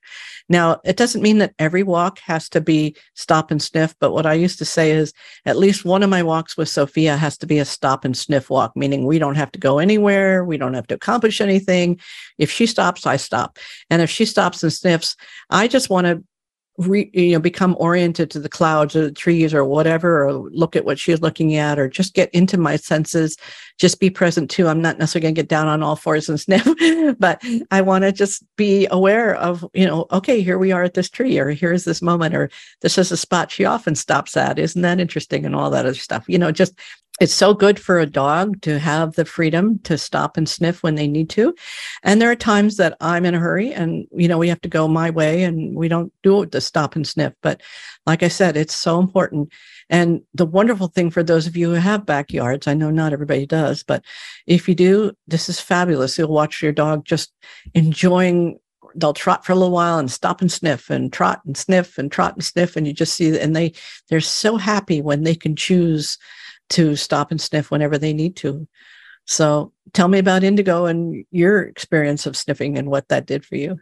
Now, 0.50 0.82
it 0.84 0.98
doesn't 0.98 1.22
mean 1.22 1.38
that 1.38 1.54
every 1.60 1.84
walk 1.84 2.20
has 2.20 2.50
to 2.50 2.62
be 2.62 2.96
stop 3.14 3.52
and 3.52 3.62
sniff, 3.62 3.96
but 4.00 4.12
what 4.12 4.26
I 4.26 4.34
used 4.34 4.58
to 4.60 4.66
say 4.66 4.92
is 4.92 5.14
at 5.46 5.58
least 5.58 5.86
one 5.86 6.04
of 6.04 6.10
my 6.10 6.24
walks 6.24 6.58
with 6.58 6.70
Sophia 6.70 7.16
has 7.18 7.38
to 7.40 7.48
be 7.48 7.60
a 7.60 7.66
stop 7.66 8.04
and 8.04 8.18
sniff 8.18 8.50
walk, 8.50 8.76
meaning 8.76 9.06
we 9.06 9.20
don't 9.20 9.36
have 9.36 9.52
to 9.52 9.60
go 9.60 9.80
anywhere, 9.80 10.44
we 10.44 10.58
don't 10.58 10.74
have 10.74 10.88
to 10.88 10.96
accomplish 10.96 11.40
anything. 11.40 12.00
If 12.38 12.52
she 12.52 12.66
stops, 12.66 13.06
I 13.06 13.18
stop. 13.18 13.60
And 13.90 14.02
if 14.02 14.10
she 14.10 14.26
stops 14.26 14.64
and 14.64 14.74
sniffs, 14.74 15.16
I 15.50 15.68
just 15.68 15.90
want 15.90 16.08
to 16.08 16.24
re, 16.80 17.10
you 17.14 17.34
know 17.34 17.40
become 17.40 17.76
oriented 17.80 18.32
to 18.32 18.40
the 18.40 18.50
clouds 18.50 18.96
or 18.96 19.06
the 19.06 19.12
trees 19.12 19.54
or 19.54 19.66
whatever 19.66 20.26
or 20.26 20.34
look 20.34 20.76
at 20.76 20.86
what 20.86 20.98
she's 20.98 21.22
looking 21.22 21.56
at 21.56 21.78
or 21.78 21.90
just 21.90 22.14
get 22.14 22.30
into 22.34 22.58
my 22.58 22.76
senses 22.76 23.38
just 23.78 24.02
be 24.02 24.10
present 24.10 24.50
too. 24.50 24.68
I'm 24.68 24.82
not 24.82 25.00
necessarily 25.00 25.24
going 25.24 25.36
to 25.36 25.42
get 25.42 25.48
down 25.48 25.68
on 25.68 25.84
all 25.84 25.96
fours 25.96 26.30
and 26.30 26.40
sniff 26.40 26.66
but 27.20 27.44
i 27.72 27.82
want 27.82 28.04
to 28.04 28.12
just 28.12 28.44
be 28.56 28.88
aware 28.92 29.36
of 29.36 29.66
you 29.74 29.86
know 29.86 30.06
okay 30.12 30.42
here 30.42 30.58
we 30.58 30.72
are 30.72 30.84
at 30.84 30.94
this 30.94 31.10
tree 31.10 31.38
or 31.38 31.50
here's 31.52 31.84
this 31.84 32.02
moment 32.02 32.34
or 32.34 32.50
this 32.82 32.98
is 32.98 33.12
a 33.12 33.18
spot 33.18 33.52
she 33.52 33.66
often 33.66 33.96
stops 33.96 34.38
at. 34.38 34.58
Isn't 34.58 34.82
that 34.82 35.00
interesting? 35.00 35.46
And 35.46 35.56
all 35.56 35.70
that 35.70 35.86
other 35.86 35.94
stuff 35.96 36.26
you 36.28 36.38
know 36.38 36.52
just 36.52 36.74
it's 37.20 37.34
so 37.34 37.54
good 37.54 37.80
for 37.80 38.00
a 38.00 38.06
dog 38.06 38.62
to 38.62 38.80
have 38.80 39.16
the 39.16 39.26
freedom 39.26 39.80
to 39.80 39.98
stop 39.98 40.38
and 40.38 40.48
sniff 40.48 40.82
when 40.82 40.96
they 40.96 41.08
need 41.08 41.30
to. 41.32 41.54
And 42.04 42.22
there 42.22 42.32
are 42.32 42.36
times 42.36 42.78
that 42.78 42.96
I'm 43.02 43.26
in 43.26 43.36
a 43.36 43.40
hurry 43.40 43.74
and, 43.74 44.08
you 44.12 44.28
know, 44.28 44.38
we 44.38 44.48
have 44.48 44.62
to 44.62 44.70
go 44.70 44.88
my 44.88 45.10
way 45.10 45.44
and 45.44 45.76
we 45.76 45.90
don't 45.90 46.14
do 46.24 46.44
it 46.44 46.52
to 46.54 46.62
stop 46.62 46.96
and 46.96 47.06
sniff. 47.06 47.34
But 47.42 47.62
like 48.06 48.24
I 48.24 48.30
said, 48.30 48.56
it's 48.56 48.76
so 48.76 49.00
important. 49.00 49.52
And 49.90 50.22
the 50.34 50.46
wonderful 50.46 50.88
thing 50.88 51.10
for 51.10 51.24
those 51.24 51.46
of 51.46 51.58
you 51.58 51.70
who 51.70 51.76
have 51.76 52.06
backyards, 52.06 52.68
I 52.68 52.74
know 52.74 52.90
not 52.90 53.14
everybody 53.14 53.46
does, 53.46 53.84
but 53.84 54.04
if 54.48 54.70
you 54.70 54.76
do, 54.76 55.12
this 55.28 55.50
is 55.50 55.60
fabulous. 55.60 56.18
You'll 56.18 56.30
watch 56.30 56.62
your 56.62 56.72
dog 56.72 57.06
just 57.06 57.34
enjoying 57.74 58.60
they'll 58.96 59.14
trot 59.14 59.46
for 59.46 59.52
a 59.52 59.56
little 59.56 59.74
while 59.74 60.00
and 60.00 60.10
stop 60.10 60.42
and 60.42 60.52
sniff 60.52 60.90
and 60.90 61.14
trot 61.14 61.42
and 61.46 61.56
sniff 61.56 62.00
and 62.00 62.12
trot 62.12 62.34
and 62.34 62.44
sniff 62.44 62.76
and 62.76 62.88
you 62.88 62.94
just 62.94 63.14
see 63.14 63.38
and 63.40 63.56
they 63.56 63.72
they're 64.10 64.20
so 64.20 64.58
happy 64.58 65.00
when 65.00 65.24
they 65.24 65.36
can 65.36 65.56
choose 65.56 66.18
to 66.70 66.96
stop 66.96 67.32
and 67.32 67.42
sniff 67.42 67.72
whenever 67.72 67.98
they 67.98 68.14
need 68.14 68.36
to 68.36 68.68
so 69.26 69.72
tell 69.94 70.08
me 70.08 70.20
about 70.20 70.44
indigo 70.44 70.86
and 70.86 71.26
your 71.32 71.62
experience 71.62 72.26
of 72.26 72.38
sniffing 72.38 72.78
and 72.78 72.90
what 72.90 73.08
that 73.10 73.26
did 73.26 73.46
for 73.46 73.56
you 73.56 73.80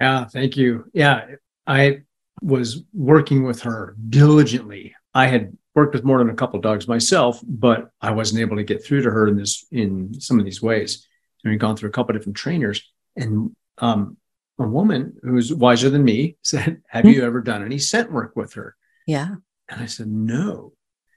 yeah 0.00 0.24
thank 0.24 0.56
you 0.56 0.84
yeah 0.92 1.26
i 1.66 2.00
was 2.42 2.84
working 2.92 3.44
with 3.44 3.62
her 3.62 3.96
diligently 4.08 4.94
i 5.14 5.26
had 5.26 5.56
worked 5.74 5.94
with 5.94 6.04
more 6.04 6.18
than 6.18 6.30
a 6.30 6.34
couple 6.34 6.60
dogs 6.60 6.88
myself 6.88 7.40
but 7.46 7.90
i 8.00 8.10
wasn't 8.10 8.40
able 8.40 8.56
to 8.56 8.64
get 8.64 8.84
through 8.84 9.02
to 9.02 9.10
her 9.10 9.28
in 9.28 9.36
this 9.36 9.64
in 9.70 10.18
some 10.20 10.38
of 10.38 10.44
these 10.44 10.62
ways 10.62 11.06
and 11.44 11.50
we'd 11.50 11.60
gone 11.60 11.76
through 11.76 11.88
a 11.88 11.92
couple 11.92 12.12
different 12.12 12.36
trainers 12.36 12.82
and 13.16 13.54
um, 13.78 14.16
a 14.58 14.66
woman 14.66 15.16
who's 15.22 15.52
wiser 15.52 15.90
than 15.90 16.04
me 16.04 16.36
said, 16.42 16.82
Have 16.88 17.04
mm-hmm. 17.04 17.14
you 17.14 17.24
ever 17.24 17.40
done 17.40 17.64
any 17.64 17.78
scent 17.78 18.12
work 18.12 18.36
with 18.36 18.54
her? 18.54 18.76
Yeah. 19.06 19.36
And 19.68 19.80
I 19.80 19.86
said, 19.86 20.08
No. 20.08 20.72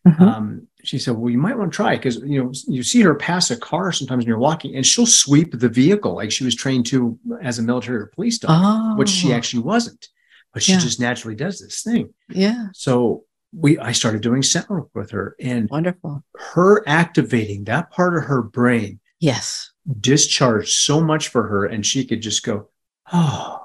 Mm-hmm. 0.08 0.24
Um, 0.24 0.68
she 0.84 0.98
said, 0.98 1.16
Well, 1.16 1.30
you 1.30 1.38
might 1.38 1.58
want 1.58 1.72
to 1.72 1.76
try 1.76 1.96
because 1.96 2.18
you 2.18 2.44
know, 2.44 2.52
you 2.68 2.84
see 2.84 3.02
her 3.02 3.16
pass 3.16 3.52
a 3.52 3.58
car 3.58 3.92
sometimes 3.92 4.24
when 4.24 4.28
you're 4.28 4.38
walking, 4.38 4.76
and 4.76 4.86
she'll 4.86 5.06
sweep 5.06 5.58
the 5.60 5.70
vehicle 5.70 6.16
like 6.16 6.32
she 6.32 6.44
was 6.44 6.56
trained 6.56 6.86
to 6.88 7.20
as 7.42 7.60
a 7.60 7.64
military 7.64 8.00
or 8.00 8.08
police 8.08 8.40
dog, 8.40 8.50
oh. 8.52 8.96
which 8.98 9.10
she 9.10 9.32
oh. 9.32 9.36
actually 9.36 9.64
wasn't. 9.64 10.10
But 10.54 10.64
she 10.64 10.74
yeah. 10.74 10.80
just 10.80 11.00
naturally 11.00 11.36
does 11.36 11.60
this 11.60 11.84
thing. 11.84 12.14
Yeah. 12.30 12.68
So 12.74 13.26
we 13.54 13.78
I 13.78 13.92
started 13.92 14.22
doing 14.22 14.44
scent 14.44 14.70
work 14.70 14.90
with 14.94 15.12
her 15.12 15.36
and 15.40 15.70
wonderful. 15.70 16.24
Her 16.36 16.84
activating 16.88 17.66
that 17.66 17.92
part 17.92 18.18
of 18.18 18.24
her 18.24 18.42
brain 18.42 19.00
yes 19.20 19.72
discharged 20.00 20.70
so 20.70 21.02
much 21.02 21.28
for 21.30 21.48
her 21.48 21.66
and 21.66 21.86
she 21.86 22.06
could 22.06 22.22
just 22.22 22.44
go, 22.44 22.70
oh, 23.12 23.61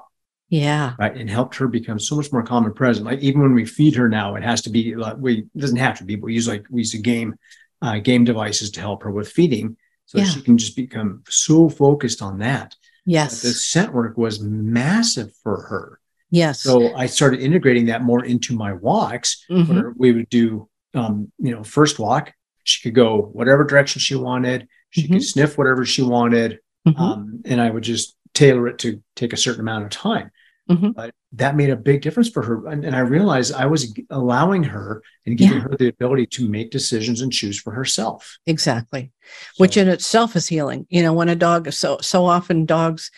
yeah. 0.49 0.93
Right. 0.97 1.15
And 1.15 1.29
helped 1.29 1.55
her 1.57 1.67
become 1.67 1.99
so 1.99 2.15
much 2.15 2.31
more 2.31 2.43
calm 2.43 2.65
and 2.65 2.75
present. 2.75 3.05
Like 3.05 3.19
even 3.19 3.41
when 3.41 3.53
we 3.53 3.65
feed 3.65 3.95
her 3.95 4.07
now, 4.07 4.35
it 4.35 4.43
has 4.43 4.61
to 4.63 4.69
be 4.69 4.95
like 4.95 5.17
we 5.17 5.39
it 5.39 5.57
doesn't 5.57 5.77
have 5.77 5.97
to 5.97 6.03
be, 6.03 6.15
but 6.15 6.25
we 6.25 6.33
use 6.33 6.47
like 6.47 6.65
we 6.69 6.81
use 6.81 6.93
a 6.93 6.99
game 6.99 7.35
uh, 7.81 7.99
game 7.99 8.23
devices 8.23 8.71
to 8.71 8.79
help 8.79 9.03
her 9.03 9.11
with 9.11 9.29
feeding. 9.29 9.77
So 10.05 10.19
yeah. 10.19 10.25
she 10.25 10.41
can 10.41 10.57
just 10.57 10.75
become 10.75 11.23
so 11.27 11.69
focused 11.69 12.21
on 12.21 12.39
that. 12.39 12.75
Yes. 13.05 13.41
The 13.41 13.49
scent 13.49 13.93
work 13.93 14.17
was 14.17 14.39
massive 14.39 15.31
for 15.43 15.63
her. 15.63 15.99
Yes. 16.29 16.61
So 16.61 16.93
I 16.95 17.05
started 17.05 17.41
integrating 17.41 17.85
that 17.87 18.03
more 18.03 18.23
into 18.23 18.55
my 18.55 18.73
walks 18.73 19.45
mm-hmm. 19.49 19.73
where 19.73 19.93
we 19.97 20.11
would 20.11 20.29
do 20.29 20.69
um, 20.93 21.31
you 21.37 21.51
know, 21.51 21.63
first 21.63 21.99
walk, 21.99 22.33
she 22.63 22.81
could 22.81 22.95
go 22.95 23.21
whatever 23.21 23.63
direction 23.63 23.99
she 23.99 24.15
wanted. 24.15 24.67
She 24.89 25.03
mm-hmm. 25.03 25.13
could 25.13 25.23
sniff 25.23 25.57
whatever 25.57 25.85
she 25.85 26.01
wanted. 26.01 26.59
Mm-hmm. 26.87 27.01
Um, 27.01 27.41
and 27.45 27.61
I 27.61 27.69
would 27.69 27.83
just 27.83 28.15
tailor 28.33 28.67
it 28.67 28.79
to 28.79 29.01
take 29.15 29.33
a 29.33 29.37
certain 29.37 29.61
amount 29.61 29.85
of 29.85 29.89
time. 29.91 30.31
Mm-hmm. 30.69 30.91
But 30.91 31.13
that 31.33 31.55
made 31.55 31.69
a 31.69 31.75
big 31.75 32.01
difference 32.01 32.29
for 32.29 32.43
her. 32.43 32.67
And, 32.67 32.83
and 32.83 32.95
I 32.95 32.99
realized 32.99 33.53
I 33.53 33.65
was 33.65 33.97
allowing 34.09 34.63
her 34.63 35.01
and 35.25 35.37
giving 35.37 35.57
yeah. 35.57 35.63
her 35.63 35.75
the 35.77 35.87
ability 35.87 36.27
to 36.27 36.47
make 36.47 36.71
decisions 36.71 37.21
and 37.21 37.31
choose 37.31 37.59
for 37.59 37.71
herself. 37.71 38.37
Exactly. 38.45 39.11
So, 39.53 39.61
Which 39.61 39.77
in 39.77 39.87
itself 39.87 40.35
is 40.35 40.47
healing. 40.47 40.85
You 40.89 41.03
know, 41.03 41.13
when 41.13 41.29
a 41.29 41.35
dog, 41.35 41.71
so, 41.71 41.97
so 42.01 42.25
often 42.25 42.65
dogs 42.65 43.11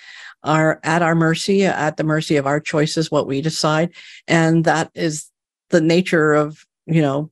are 0.43 0.79
at 0.83 1.01
our 1.01 1.15
mercy, 1.15 1.65
at 1.65 1.97
the 1.97 2.03
mercy 2.03 2.37
of 2.37 2.47
our 2.47 2.59
choices, 2.59 3.11
what 3.11 3.27
we 3.27 3.41
decide. 3.41 3.93
And 4.27 4.63
that 4.65 4.91
is 4.93 5.29
the 5.69 5.81
nature 5.81 6.33
of, 6.33 6.65
you 6.85 7.01
know, 7.01 7.31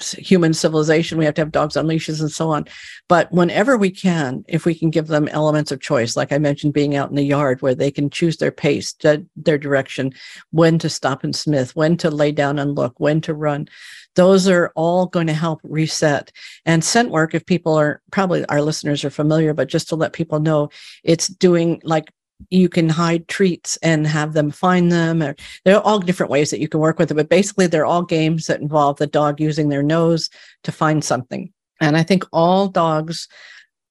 human 0.00 0.52
civilization 0.52 1.18
we 1.18 1.24
have 1.24 1.34
to 1.34 1.40
have 1.40 1.52
dogs 1.52 1.76
on 1.76 1.86
leashes 1.86 2.20
and 2.20 2.30
so 2.30 2.50
on. 2.50 2.66
But 3.08 3.30
whenever 3.32 3.76
we 3.76 3.90
can 3.90 4.44
if 4.48 4.64
we 4.64 4.74
can 4.74 4.90
give 4.90 5.06
them 5.06 5.28
elements 5.28 5.70
of 5.70 5.80
choice 5.80 6.16
like 6.16 6.32
i 6.32 6.38
mentioned 6.38 6.72
being 6.72 6.96
out 6.96 7.10
in 7.10 7.16
the 7.16 7.22
yard 7.22 7.62
where 7.62 7.74
they 7.74 7.90
can 7.90 8.10
choose 8.10 8.38
their 8.38 8.50
pace 8.50 8.94
their 9.36 9.58
direction 9.58 10.12
when 10.50 10.78
to 10.78 10.88
stop 10.88 11.22
and 11.24 11.36
sniff 11.36 11.76
when 11.76 11.96
to 11.96 12.10
lay 12.10 12.32
down 12.32 12.58
and 12.58 12.74
look 12.74 12.98
when 12.98 13.20
to 13.20 13.34
run 13.34 13.68
those 14.14 14.48
are 14.48 14.72
all 14.76 15.06
going 15.06 15.26
to 15.26 15.32
help 15.32 15.60
reset. 15.62 16.30
And 16.64 16.84
scent 16.84 17.10
work 17.10 17.34
if 17.34 17.46
people 17.46 17.74
are 17.74 18.00
probably 18.10 18.44
our 18.46 18.62
listeners 18.62 19.04
are 19.04 19.10
familiar 19.10 19.54
but 19.54 19.68
just 19.68 19.88
to 19.88 19.96
let 19.96 20.12
people 20.12 20.40
know 20.40 20.70
it's 21.02 21.28
doing 21.28 21.80
like 21.84 22.12
you 22.50 22.68
can 22.68 22.88
hide 22.88 23.28
treats 23.28 23.76
and 23.82 24.06
have 24.06 24.32
them 24.32 24.50
find 24.50 24.90
them. 24.90 25.22
Or, 25.22 25.34
there 25.64 25.76
are 25.76 25.82
all 25.82 25.98
different 25.98 26.30
ways 26.30 26.50
that 26.50 26.60
you 26.60 26.68
can 26.68 26.80
work 26.80 26.98
with 26.98 27.10
it, 27.10 27.14
but 27.14 27.28
basically, 27.28 27.66
they're 27.66 27.86
all 27.86 28.02
games 28.02 28.46
that 28.46 28.60
involve 28.60 28.98
the 28.98 29.06
dog 29.06 29.40
using 29.40 29.68
their 29.68 29.82
nose 29.82 30.30
to 30.64 30.72
find 30.72 31.04
something. 31.04 31.52
And 31.80 31.96
I 31.96 32.02
think 32.02 32.24
all 32.32 32.68
dogs, 32.68 33.28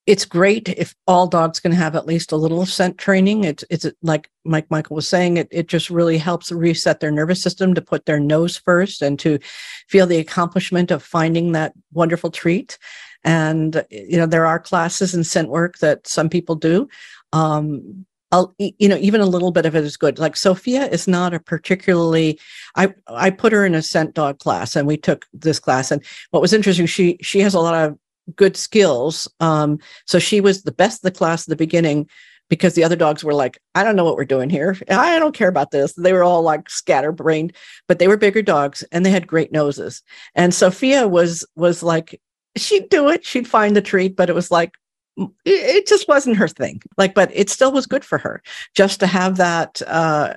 it's 0.06 0.24
great 0.24 0.68
if 0.68 0.94
all 1.06 1.26
dogs 1.26 1.60
can 1.60 1.72
have 1.72 1.96
at 1.96 2.06
least 2.06 2.32
a 2.32 2.36
little 2.36 2.66
scent 2.66 2.98
training. 2.98 3.44
It's 3.44 3.64
it's 3.70 3.86
like 4.02 4.28
Mike 4.44 4.70
Michael 4.70 4.96
was 4.96 5.08
saying, 5.08 5.38
it 5.38 5.48
it 5.50 5.68
just 5.68 5.90
really 5.90 6.18
helps 6.18 6.52
reset 6.52 7.00
their 7.00 7.10
nervous 7.10 7.42
system 7.42 7.74
to 7.74 7.82
put 7.82 8.04
their 8.04 8.20
nose 8.20 8.56
first 8.56 9.02
and 9.02 9.18
to 9.20 9.38
feel 9.88 10.06
the 10.06 10.18
accomplishment 10.18 10.90
of 10.90 11.02
finding 11.02 11.52
that 11.52 11.72
wonderful 11.92 12.30
treat. 12.30 12.78
And 13.22 13.84
you 13.90 14.18
know, 14.18 14.26
there 14.26 14.46
are 14.46 14.58
classes 14.58 15.14
in 15.14 15.24
scent 15.24 15.48
work 15.48 15.78
that 15.78 16.06
some 16.06 16.28
people 16.28 16.56
do. 16.56 16.88
Um, 17.32 18.04
You 18.58 18.88
know, 18.88 18.96
even 18.96 19.20
a 19.20 19.26
little 19.26 19.52
bit 19.52 19.66
of 19.66 19.76
it 19.76 19.84
is 19.84 19.96
good. 19.96 20.18
Like 20.18 20.36
Sophia 20.36 20.86
is 20.86 21.06
not 21.06 21.34
a 21.34 21.40
particularly, 21.40 22.38
I, 22.76 22.94
I 23.06 23.30
put 23.30 23.52
her 23.52 23.66
in 23.66 23.74
a 23.74 23.82
scent 23.82 24.14
dog 24.14 24.38
class 24.38 24.76
and 24.76 24.86
we 24.86 24.96
took 24.96 25.26
this 25.32 25.58
class. 25.58 25.90
And 25.90 26.02
what 26.30 26.40
was 26.40 26.52
interesting, 26.52 26.86
she, 26.86 27.18
she 27.20 27.40
has 27.40 27.54
a 27.54 27.60
lot 27.60 27.74
of 27.74 27.98
good 28.36 28.56
skills. 28.56 29.28
Um, 29.40 29.78
so 30.06 30.18
she 30.18 30.40
was 30.40 30.62
the 30.62 30.72
best 30.72 30.98
of 30.98 31.12
the 31.12 31.18
class 31.18 31.42
at 31.42 31.50
the 31.50 31.56
beginning 31.56 32.08
because 32.48 32.74
the 32.74 32.84
other 32.84 32.96
dogs 32.96 33.24
were 33.24 33.34
like, 33.34 33.58
I 33.74 33.84
don't 33.84 33.96
know 33.96 34.04
what 34.04 34.16
we're 34.16 34.24
doing 34.24 34.50
here. 34.50 34.76
I 34.90 35.18
don't 35.18 35.34
care 35.34 35.48
about 35.48 35.70
this. 35.70 35.92
They 35.94 36.12
were 36.12 36.24
all 36.24 36.42
like 36.42 36.68
scatterbrained, 36.68 37.54
but 37.88 37.98
they 37.98 38.08
were 38.08 38.16
bigger 38.16 38.42
dogs 38.42 38.82
and 38.92 39.04
they 39.04 39.10
had 39.10 39.26
great 39.26 39.52
noses. 39.52 40.02
And 40.34 40.54
Sophia 40.54 41.08
was, 41.08 41.46
was 41.56 41.82
like, 41.82 42.20
she'd 42.56 42.88
do 42.88 43.08
it. 43.08 43.24
She'd 43.24 43.48
find 43.48 43.74
the 43.74 43.82
treat, 43.82 44.16
but 44.16 44.28
it 44.28 44.34
was 44.34 44.50
like, 44.50 44.74
it 45.44 45.86
just 45.86 46.08
wasn't 46.08 46.36
her 46.36 46.48
thing. 46.48 46.82
Like 46.96 47.14
but 47.14 47.30
it 47.32 47.50
still 47.50 47.72
was 47.72 47.86
good 47.86 48.04
for 48.04 48.18
her 48.18 48.42
just 48.74 49.00
to 49.00 49.06
have 49.06 49.36
that 49.36 49.80
uh, 49.86 50.34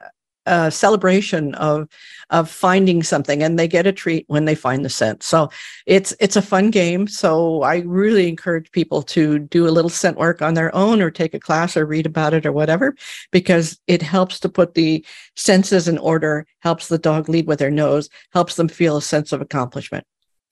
uh, 0.48 0.70
celebration 0.70 1.54
of 1.56 1.88
of 2.30 2.50
finding 2.50 3.04
something 3.04 3.44
and 3.44 3.60
they 3.60 3.68
get 3.68 3.86
a 3.86 3.92
treat 3.92 4.24
when 4.28 4.46
they 4.46 4.56
find 4.56 4.84
the 4.84 4.90
scent. 4.90 5.22
So 5.24 5.50
it's 5.86 6.16
it's 6.20 6.36
a 6.36 6.42
fun 6.42 6.72
game. 6.72 7.08
So 7.08 7.64
i 7.64 7.78
really 7.80 8.28
encourage 8.30 8.72
people 8.72 9.02
to 9.04 9.40
do 9.40 9.68
a 9.68 9.76
little 9.76 9.90
scent 9.90 10.18
work 10.18 10.42
on 10.42 10.54
their 10.54 10.74
own 10.76 11.02
or 11.02 11.12
take 11.12 11.34
a 11.34 11.40
class 11.40 11.76
or 11.76 11.86
read 11.86 12.06
about 12.06 12.34
it 12.34 12.46
or 12.46 12.52
whatever 12.52 12.96
because 13.32 13.80
it 13.88 14.02
helps 14.02 14.40
to 14.42 14.50
put 14.50 14.74
the 14.74 15.06
senses 15.36 15.88
in 15.88 15.98
order 15.98 16.46
helps 16.60 16.88
the 16.88 16.98
dog 16.98 17.28
lead 17.30 17.48
with 17.48 17.60
their 17.60 17.72
nose 17.72 18.10
helps 18.32 18.56
them 18.56 18.70
feel 18.70 18.98
a 18.98 19.02
sense 19.02 19.32
of 19.32 19.42
accomplishment. 19.42 20.06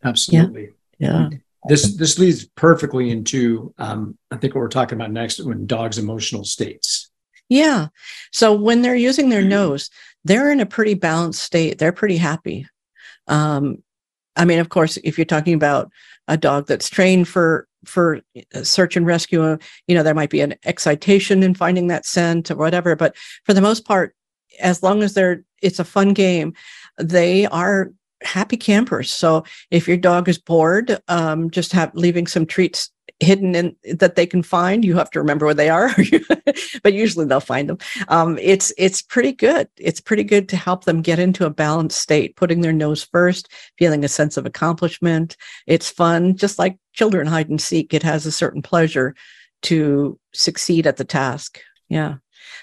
Absolutely. 0.04 0.72
Yeah, 1.00 1.30
yeah 1.30 1.38
this 1.68 1.96
this 1.98 2.20
leads 2.20 2.46
perfectly 2.56 3.10
into 3.10 3.74
um, 3.78 4.18
I 4.32 4.38
think 4.38 4.54
what 4.54 4.62
we're 4.62 4.70
talking 4.70 4.98
about 4.98 5.12
next 5.12 5.44
when 5.44 5.66
dogs' 5.66 5.98
emotional 5.98 6.44
states. 6.44 7.10
Yeah. 7.50 7.88
So 8.32 8.54
when 8.54 8.82
they're 8.82 8.96
using 8.96 9.30
their 9.30 9.44
nose, 9.44 9.90
they're 10.24 10.52
in 10.52 10.60
a 10.60 10.66
pretty 10.66 10.96
balanced 10.96 11.44
state. 11.44 11.78
They're 11.78 11.92
pretty 11.92 12.18
happy. 12.18 12.68
Um, 13.28 13.84
I 14.36 14.46
mean, 14.46 14.60
of 14.60 14.70
course, 14.70 14.98
if 14.98 15.18
you're 15.18 15.26
talking 15.26 15.54
about 15.54 15.92
a 16.28 16.38
dog 16.38 16.68
that's 16.68 16.90
trained 16.90 17.28
for 17.28 17.68
for 17.86 18.20
search 18.64 18.98
and 18.98 19.06
rescue, 19.06 19.58
you 19.88 19.96
know, 19.96 20.04
there 20.04 20.16
might 20.16 20.32
be 20.32 20.42
an 20.42 20.56
excitation 20.66 21.44
in 21.44 21.54
finding 21.54 21.88
that 21.88 22.06
scent 22.06 22.50
or 22.50 22.56
whatever. 22.56 22.96
But 22.96 23.16
for 23.44 23.54
the 23.54 23.62
most 23.62 23.86
part, 23.86 24.16
as 24.60 24.82
long 24.82 25.04
as 25.04 25.14
they're 25.14 25.44
it's 25.62 25.80
a 25.80 25.84
fun 25.84 26.14
game, 26.14 26.54
they 26.98 27.46
are 27.48 27.92
happy 28.24 28.58
campers. 28.58 29.12
So 29.12 29.44
if 29.72 29.88
your 29.88 29.98
dog 29.98 30.30
is 30.30 30.38
bored, 30.38 31.00
um, 31.08 31.50
just 31.52 31.72
have 31.74 31.94
leaving 31.96 32.28
some 32.28 32.46
treats 32.46 32.92
hidden 33.20 33.56
in 33.56 33.76
that 33.98 34.16
they 34.16 34.26
can 34.26 34.44
find. 34.44 34.84
You 34.84 34.98
have 34.98 35.10
to 35.12 35.20
remember 35.20 35.46
where 35.46 35.56
they 35.56 35.70
are, 35.70 35.90
but 36.84 36.94
usually 36.94 37.26
they'll 37.26 37.40
find 37.40 37.70
them. 37.70 37.78
Um, 38.10 38.38
it's 38.42 38.74
it's 38.78 39.02
pretty 39.02 39.32
good. 39.32 39.68
It's 39.78 40.02
pretty 40.02 40.24
good 40.24 40.50
to 40.50 40.58
help 40.58 40.84
them 40.86 41.02
get 41.02 41.20
into 41.20 41.46
a 41.46 41.50
balanced 41.50 42.00
state, 42.00 42.36
putting 42.36 42.62
their 42.62 42.74
nose 42.74 43.04
first, 43.04 43.52
feeling 43.78 44.04
a 44.04 44.10
sense 44.10 44.38
of 44.38 44.46
accomplishment. 44.46 45.38
It's 45.68 45.90
fun, 45.90 46.36
just 46.36 46.60
like 46.60 46.78
children 46.94 47.28
hide 47.28 47.50
and 47.50 47.62
seek. 47.62 47.94
It 47.94 48.04
has 48.04 48.26
a 48.26 48.32
certain 48.32 48.62
pleasure 48.62 49.16
to 49.64 50.20
succeed 50.34 50.86
at 50.86 50.98
the 50.98 51.06
task. 51.06 51.60
Yeah. 51.90 52.16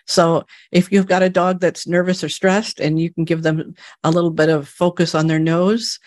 So 0.06 0.44
if 0.70 0.92
you've 0.92 1.06
got 1.06 1.22
a 1.22 1.28
dog 1.28 1.60
that's 1.60 1.86
nervous 1.86 2.22
or 2.22 2.28
stressed 2.28 2.80
and 2.80 2.98
you 2.98 3.12
can 3.12 3.24
give 3.24 3.42
them 3.42 3.74
a 4.04 4.10
little 4.10 4.30
bit 4.30 4.48
of 4.48 4.68
focus 4.68 5.14
on 5.14 5.26
their 5.26 5.38
nose, 5.38 5.98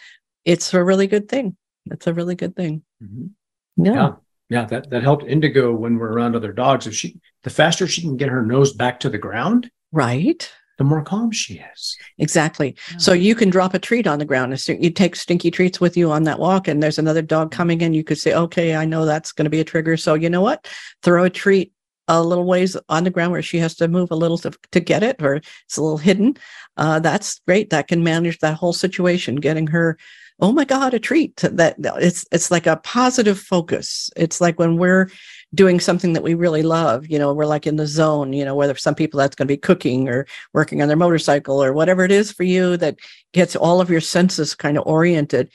it's 0.44 0.74
a 0.74 0.84
really 0.84 1.08
good 1.08 1.28
thing. 1.28 1.56
That's 1.86 2.08
a 2.08 2.14
really 2.14 2.36
good 2.36 2.56
thing. 2.56 2.84
Mm-hmm. 3.04 3.86
Yeah. 3.86 3.94
yeah. 3.94 4.12
Yeah, 4.50 4.66
that, 4.66 4.92
that 4.92 5.02
helped 5.02 5.26
Indigo 5.26 5.74
when 5.74 5.98
we're 5.98 6.12
around 6.12 6.36
other 6.36 6.54
dogs. 6.54 6.86
If 6.86 6.94
she 6.94 7.20
the 7.44 7.50
faster 7.50 7.88
she 7.88 8.02
can 8.02 8.16
get 8.16 8.30
her 8.30 8.46
nose 8.46 8.74
back 8.74 9.00
to 9.00 9.10
the 9.10 9.18
ground, 9.18 9.72
right, 9.92 10.52
the 10.78 10.84
more 10.84 11.04
calm 11.04 11.32
she 11.32 11.64
is. 11.74 11.98
Exactly. 12.20 12.76
Yeah. 12.92 12.98
So 12.98 13.14
you 13.14 13.34
can 13.34 13.50
drop 13.50 13.74
a 13.74 13.80
treat 13.80 14.06
on 14.06 14.20
the 14.20 14.26
ground. 14.26 14.56
You 14.68 14.92
take 14.92 15.16
stinky 15.16 15.50
treats 15.50 15.82
with 15.82 15.98
you 15.98 16.12
on 16.12 16.24
that 16.24 16.40
walk, 16.40 16.68
and 16.68 16.82
there's 16.82 17.00
another 17.00 17.24
dog 17.24 17.52
coming 17.52 17.82
in. 17.82 17.96
You 17.96 18.04
could 18.04 18.20
say, 18.20 18.34
"Okay, 18.34 18.76
I 18.76 18.86
know 18.86 19.06
that's 19.06 19.32
going 19.32 19.46
to 19.46 19.50
be 19.50 19.62
a 19.62 19.66
trigger. 19.66 19.98
So 19.98 20.14
you 20.14 20.30
know 20.30 20.42
what? 20.42 20.68
Throw 21.02 21.24
a 21.24 21.30
treat 21.30 21.74
a 22.08 22.24
little 22.24 22.46
ways 22.46 22.78
on 22.90 23.04
the 23.04 23.10
ground 23.10 23.32
where 23.32 23.42
she 23.42 23.58
has 23.58 23.76
to 23.76 23.88
move 23.88 24.12
a 24.12 24.16
little 24.16 24.38
to, 24.40 24.52
to 24.72 24.80
get 24.80 25.04
it 25.04 25.22
or 25.22 25.36
it's 25.36 25.78
a 25.78 25.82
little 25.82 25.98
hidden, 25.98 26.38
uh, 26.78 27.00
that's 27.00 27.40
great. 27.48 27.70
That 27.70 27.88
can 27.88 28.04
manage 28.04 28.40
that 28.40 28.56
whole 28.56 28.74
situation, 28.74 29.36
getting 29.36 29.68
her 29.68 29.98
oh 30.42 30.52
my 30.52 30.66
god 30.66 30.94
a 30.94 31.00
treat. 31.00 31.38
That 31.38 31.76
it's 31.80 32.26
it's 32.32 32.52
like 32.52 32.68
a 32.68 32.78
positive 32.78 33.40
focus. 33.40 34.10
It's 34.16 34.42
like 34.42 34.60
when 34.60 34.78
we're 34.78 35.10
doing 35.54 35.80
something 35.80 36.14
that 36.14 36.24
we 36.24 36.34
really 36.34 36.64
love 36.64 37.08
you 37.08 37.18
know 37.18 37.34
we're 37.34 37.46
like 37.46 37.66
in 37.66 37.78
the 37.78 37.88
zone 37.88 38.34
you 38.34 38.44
know 38.44 38.56
whether 38.56 38.76
some 38.76 38.96
people 38.96 39.18
that's 39.18 39.36
going 39.36 39.48
to 39.48 39.54
be 39.54 39.58
cooking 39.58 40.10
or 40.10 40.28
working 40.54 40.82
on 40.82 40.90
their 40.90 40.98
motorcycle 40.98 41.64
or 41.64 41.72
whatever 41.72 42.04
it 42.04 42.12
is 42.12 42.32
for 42.32 42.44
you 42.44 42.76
that 42.76 42.98
gets 43.32 43.56
all 43.56 43.80
of 43.80 43.90
your 43.90 44.02
senses 44.02 44.54
kind 44.54 44.78
of 44.78 44.86
oriented. 44.86 45.50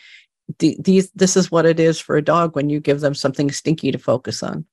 The, 0.59 0.77
these 0.81 1.11
this 1.13 1.37
is 1.37 1.51
what 1.51 1.67
it 1.67 1.79
is 1.79 2.01
for 2.01 2.17
a 2.17 2.23
dog 2.23 2.57
when 2.57 2.71
you 2.71 2.81
give 2.81 3.01
them 3.01 3.15
something 3.15 3.53
stinky 3.53 3.93
to 3.93 3.99
focus 3.99 4.43
on 4.43 4.65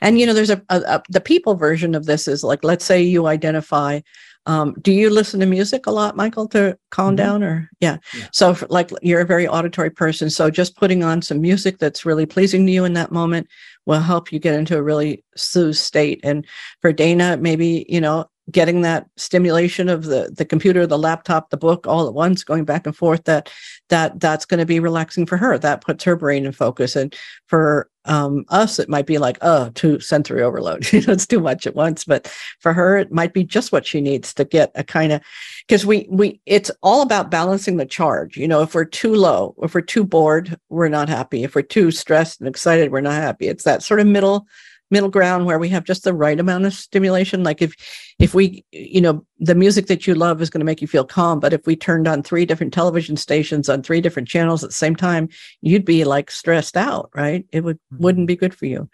and 0.00 0.18
you 0.18 0.26
know 0.26 0.34
there's 0.34 0.50
a, 0.50 0.62
a, 0.68 0.80
a 0.80 1.02
the 1.08 1.20
people 1.20 1.54
version 1.54 1.94
of 1.94 2.06
this 2.06 2.28
is 2.28 2.44
like 2.44 2.62
let's 2.64 2.84
say 2.84 3.02
you 3.02 3.26
identify 3.26 4.00
um, 4.46 4.74
do 4.80 4.92
you 4.92 5.10
listen 5.10 5.40
to 5.40 5.46
music 5.46 5.86
a 5.86 5.90
lot, 5.90 6.16
Michael, 6.16 6.46
to 6.48 6.78
calm 6.90 7.08
mm-hmm. 7.08 7.16
down 7.16 7.42
or 7.42 7.68
yeah. 7.80 7.98
yeah. 8.14 8.26
So 8.32 8.54
for, 8.54 8.66
like 8.68 8.90
you're 9.02 9.20
a 9.20 9.26
very 9.26 9.46
auditory 9.46 9.90
person. 9.90 10.30
So 10.30 10.50
just 10.50 10.76
putting 10.76 11.02
on 11.02 11.20
some 11.20 11.40
music 11.40 11.78
that's 11.78 12.06
really 12.06 12.26
pleasing 12.26 12.64
to 12.66 12.72
you 12.72 12.84
in 12.84 12.92
that 12.94 13.12
moment 13.12 13.48
will 13.86 14.00
help 14.00 14.32
you 14.32 14.38
get 14.38 14.54
into 14.54 14.76
a 14.76 14.82
really 14.82 15.24
soothed 15.36 15.76
state. 15.76 16.20
And 16.22 16.46
for 16.80 16.92
Dana, 16.92 17.36
maybe, 17.36 17.86
you 17.88 18.00
know, 18.00 18.30
getting 18.52 18.82
that 18.82 19.08
stimulation 19.16 19.88
of 19.88 20.04
the 20.04 20.32
the 20.36 20.44
computer 20.44 20.86
the 20.86 20.96
laptop 20.96 21.50
the 21.50 21.56
book 21.56 21.84
all 21.84 22.06
at 22.06 22.14
once 22.14 22.44
going 22.44 22.64
back 22.64 22.86
and 22.86 22.96
forth 22.96 23.24
that 23.24 23.50
that 23.88 24.20
that's 24.20 24.44
going 24.44 24.60
to 24.60 24.64
be 24.64 24.78
relaxing 24.78 25.26
for 25.26 25.36
her 25.36 25.58
that 25.58 25.80
puts 25.80 26.04
her 26.04 26.14
brain 26.14 26.46
in 26.46 26.52
focus 26.52 26.94
and 26.94 27.12
for 27.48 27.90
um, 28.06 28.44
us 28.48 28.78
it 28.78 28.88
might 28.88 29.06
be 29.06 29.18
like 29.18 29.38
oh 29.42 29.70
too 29.70 30.00
sensory 30.00 30.42
overload 30.42 30.90
you 30.92 31.00
know 31.02 31.12
it's 31.12 31.26
too 31.26 31.40
much 31.40 31.66
at 31.66 31.74
once 31.74 32.04
but 32.04 32.26
for 32.60 32.72
her 32.72 32.96
it 32.96 33.12
might 33.12 33.32
be 33.32 33.44
just 33.44 33.72
what 33.72 33.86
she 33.86 34.00
needs 34.00 34.32
to 34.34 34.44
get 34.44 34.70
a 34.74 34.84
kind 34.84 35.12
of 35.12 35.20
because 35.66 35.84
we 35.84 36.06
we 36.10 36.40
it's 36.46 36.70
all 36.82 37.02
about 37.02 37.30
balancing 37.30 37.76
the 37.76 37.86
charge 37.86 38.36
you 38.36 38.48
know 38.48 38.62
if 38.62 38.74
we're 38.74 38.84
too 38.84 39.14
low 39.14 39.54
if 39.62 39.74
we're 39.74 39.80
too 39.80 40.04
bored 40.04 40.58
we're 40.68 40.88
not 40.88 41.08
happy 41.08 41.44
if 41.44 41.54
we're 41.54 41.62
too 41.62 41.90
stressed 41.90 42.40
and 42.40 42.48
excited 42.48 42.90
we're 42.90 43.00
not 43.00 43.14
happy 43.14 43.48
it's 43.48 43.64
that 43.64 43.82
sort 43.82 44.00
of 44.00 44.06
middle 44.06 44.46
middle 44.90 45.08
ground 45.08 45.46
where 45.46 45.58
we 45.58 45.68
have 45.68 45.84
just 45.84 46.04
the 46.04 46.14
right 46.14 46.38
amount 46.38 46.64
of 46.64 46.74
stimulation. 46.74 47.42
Like 47.42 47.62
if 47.62 47.74
if 48.18 48.34
we 48.34 48.64
you 48.72 49.00
know 49.00 49.24
the 49.38 49.54
music 49.54 49.86
that 49.86 50.06
you 50.06 50.14
love 50.14 50.40
is 50.40 50.50
going 50.50 50.60
to 50.60 50.66
make 50.66 50.80
you 50.80 50.88
feel 50.88 51.04
calm 51.04 51.40
but 51.40 51.52
if 51.52 51.66
we 51.66 51.76
turned 51.76 52.08
on 52.08 52.22
three 52.22 52.46
different 52.46 52.72
television 52.72 53.16
stations 53.16 53.68
on 53.68 53.82
three 53.82 54.00
different 54.00 54.28
channels 54.28 54.64
at 54.64 54.70
the 54.70 54.74
same 54.74 54.96
time 54.96 55.28
you'd 55.60 55.84
be 55.84 56.04
like 56.04 56.30
stressed 56.30 56.76
out 56.76 57.10
right? 57.14 57.46
It 57.52 57.64
would 57.64 57.76
mm-hmm. 57.76 58.02
wouldn't 58.02 58.26
be 58.26 58.36
good 58.36 58.54
for 58.54 58.66
you. 58.66 58.88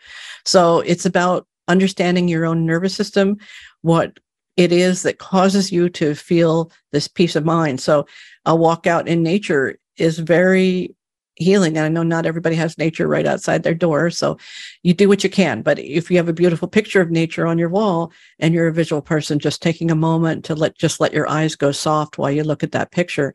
So 0.45 0.81
it's 0.81 1.07
about 1.07 1.47
understanding 1.69 2.29
your 2.29 2.45
own 2.45 2.67
nervous 2.67 2.95
system 2.95 3.37
what 3.83 4.19
it 4.57 4.73
is 4.73 5.03
that 5.03 5.19
causes 5.19 5.73
you 5.73 5.89
to 5.89 6.15
feel 6.15 6.71
this 6.91 7.09
peace 7.09 7.37
of 7.37 7.45
mind. 7.45 7.81
So 7.81 8.07
a 8.45 8.55
walk 8.55 8.87
out 8.87 9.09
in 9.09 9.23
nature 9.23 9.79
is 9.97 10.19
very 10.19 10.95
healing. 11.37 11.77
And 11.77 11.87
I 11.87 11.89
know 11.89 12.03
not 12.03 12.27
everybody 12.27 12.57
has 12.57 12.79
nature 12.79 13.09
right 13.09 13.27
outside 13.27 13.63
their 13.63 13.75
door. 13.75 14.11
So 14.11 14.39
you 14.83 14.95
do 14.95 15.09
what 15.09 15.25
you 15.25 15.31
can. 15.31 15.63
But 15.63 15.79
if 15.79 16.11
you 16.11 16.17
have 16.19 16.29
a 16.29 16.33
beautiful 16.33 16.69
picture 16.69 17.01
of 17.01 17.11
nature 17.11 17.47
on 17.47 17.59
your 17.59 17.69
wall 17.69 18.13
and 18.39 18.53
you're 18.53 18.69
a 18.69 18.73
visual 18.73 19.03
person, 19.03 19.39
just 19.39 19.63
taking 19.63 19.91
a 19.91 19.97
moment 19.97 20.45
to 20.47 20.55
let 20.55 20.77
just 20.77 21.01
let 21.01 21.13
your 21.13 21.29
eyes 21.29 21.55
go 21.55 21.73
soft 21.73 22.19
while 22.19 22.31
you 22.31 22.45
look 22.45 22.63
at 22.63 22.73
that 22.73 22.93
picture, 22.93 23.35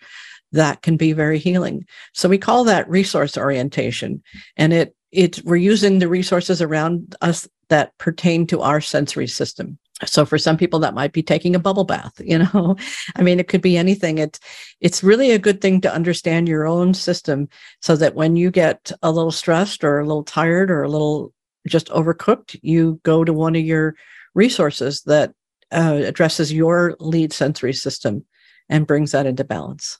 that 0.51 0.81
can 0.81 0.97
be 0.97 1.13
very 1.13 1.39
healing. 1.39 1.85
So 2.13 2.29
we 2.29 2.37
call 2.37 2.63
that 2.65 2.89
resource 2.89 3.37
orientation. 3.37 4.23
And 4.55 4.73
it 4.73 4.95
it's 5.11 5.41
we're 5.43 5.55
using 5.55 5.99
the 5.99 6.09
resources 6.09 6.61
around 6.61 7.15
us 7.21 7.47
that 7.69 7.97
pertain 7.97 8.47
to 8.47 8.61
our 8.61 8.81
sensory 8.81 9.27
system 9.27 9.77
so 10.05 10.25
for 10.25 10.37
some 10.37 10.57
people 10.57 10.79
that 10.79 10.93
might 10.93 11.11
be 11.11 11.23
taking 11.23 11.55
a 11.55 11.59
bubble 11.59 11.83
bath 11.83 12.13
you 12.23 12.37
know? 12.37 12.75
I 13.15 13.21
mean 13.21 13.39
it 13.39 13.47
could 13.47 13.61
be 13.61 13.77
anything. 13.77 14.17
It's 14.17 14.39
it's 14.79 15.03
really 15.03 15.31
a 15.31 15.39
good 15.39 15.61
thing 15.61 15.81
to 15.81 15.93
understand 15.93 16.47
your 16.47 16.67
own 16.67 16.93
system 16.93 17.49
so 17.81 17.95
that 17.95 18.15
when 18.15 18.35
you 18.35 18.51
get 18.51 18.91
a 19.01 19.11
little 19.11 19.31
stressed 19.31 19.83
or 19.83 19.99
a 19.99 20.05
little 20.05 20.23
tired 20.23 20.69
or 20.69 20.83
a 20.83 20.89
little 20.89 21.33
just 21.67 21.87
overcooked 21.89 22.57
you 22.61 22.99
go 23.03 23.23
to 23.23 23.33
one 23.33 23.55
of 23.55 23.61
your 23.61 23.95
resources 24.35 25.01
that 25.03 25.33
uh, 25.71 26.01
addresses 26.05 26.53
your 26.53 26.95
lead 26.99 27.33
sensory 27.33 27.73
system 27.73 28.23
and 28.69 28.87
brings 28.87 29.11
that 29.11 29.25
into 29.25 29.43
balance 29.43 29.99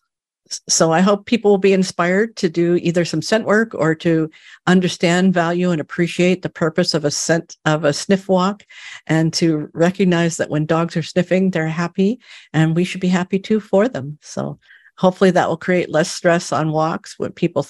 so 0.67 0.91
I 0.91 1.01
hope 1.01 1.25
people 1.25 1.51
will 1.51 1.57
be 1.57 1.73
inspired 1.73 2.35
to 2.37 2.49
do 2.49 2.75
either 2.75 3.05
some 3.05 3.21
scent 3.21 3.45
work 3.45 3.73
or 3.73 3.95
to 3.95 4.29
understand, 4.65 5.33
value, 5.33 5.71
and 5.71 5.81
appreciate 5.81 6.41
the 6.41 6.49
purpose 6.49 6.93
of 6.93 7.05
a 7.05 7.11
scent 7.11 7.57
of 7.65 7.83
a 7.83 7.93
sniff 7.93 8.27
walk, 8.27 8.65
and 9.05 9.33
to 9.33 9.69
recognize 9.73 10.37
that 10.37 10.49
when 10.49 10.65
dogs 10.65 10.97
are 10.97 11.03
sniffing, 11.03 11.51
they're 11.51 11.67
happy, 11.67 12.19
and 12.53 12.75
we 12.75 12.83
should 12.83 13.01
be 13.01 13.07
happy 13.07 13.39
too 13.39 13.59
for 13.59 13.87
them. 13.87 14.17
So 14.21 14.59
hopefully 14.97 15.31
that 15.31 15.47
will 15.47 15.57
create 15.57 15.89
less 15.89 16.11
stress 16.11 16.51
on 16.51 16.71
walks 16.71 17.17
with 17.19 17.35
people 17.35 17.67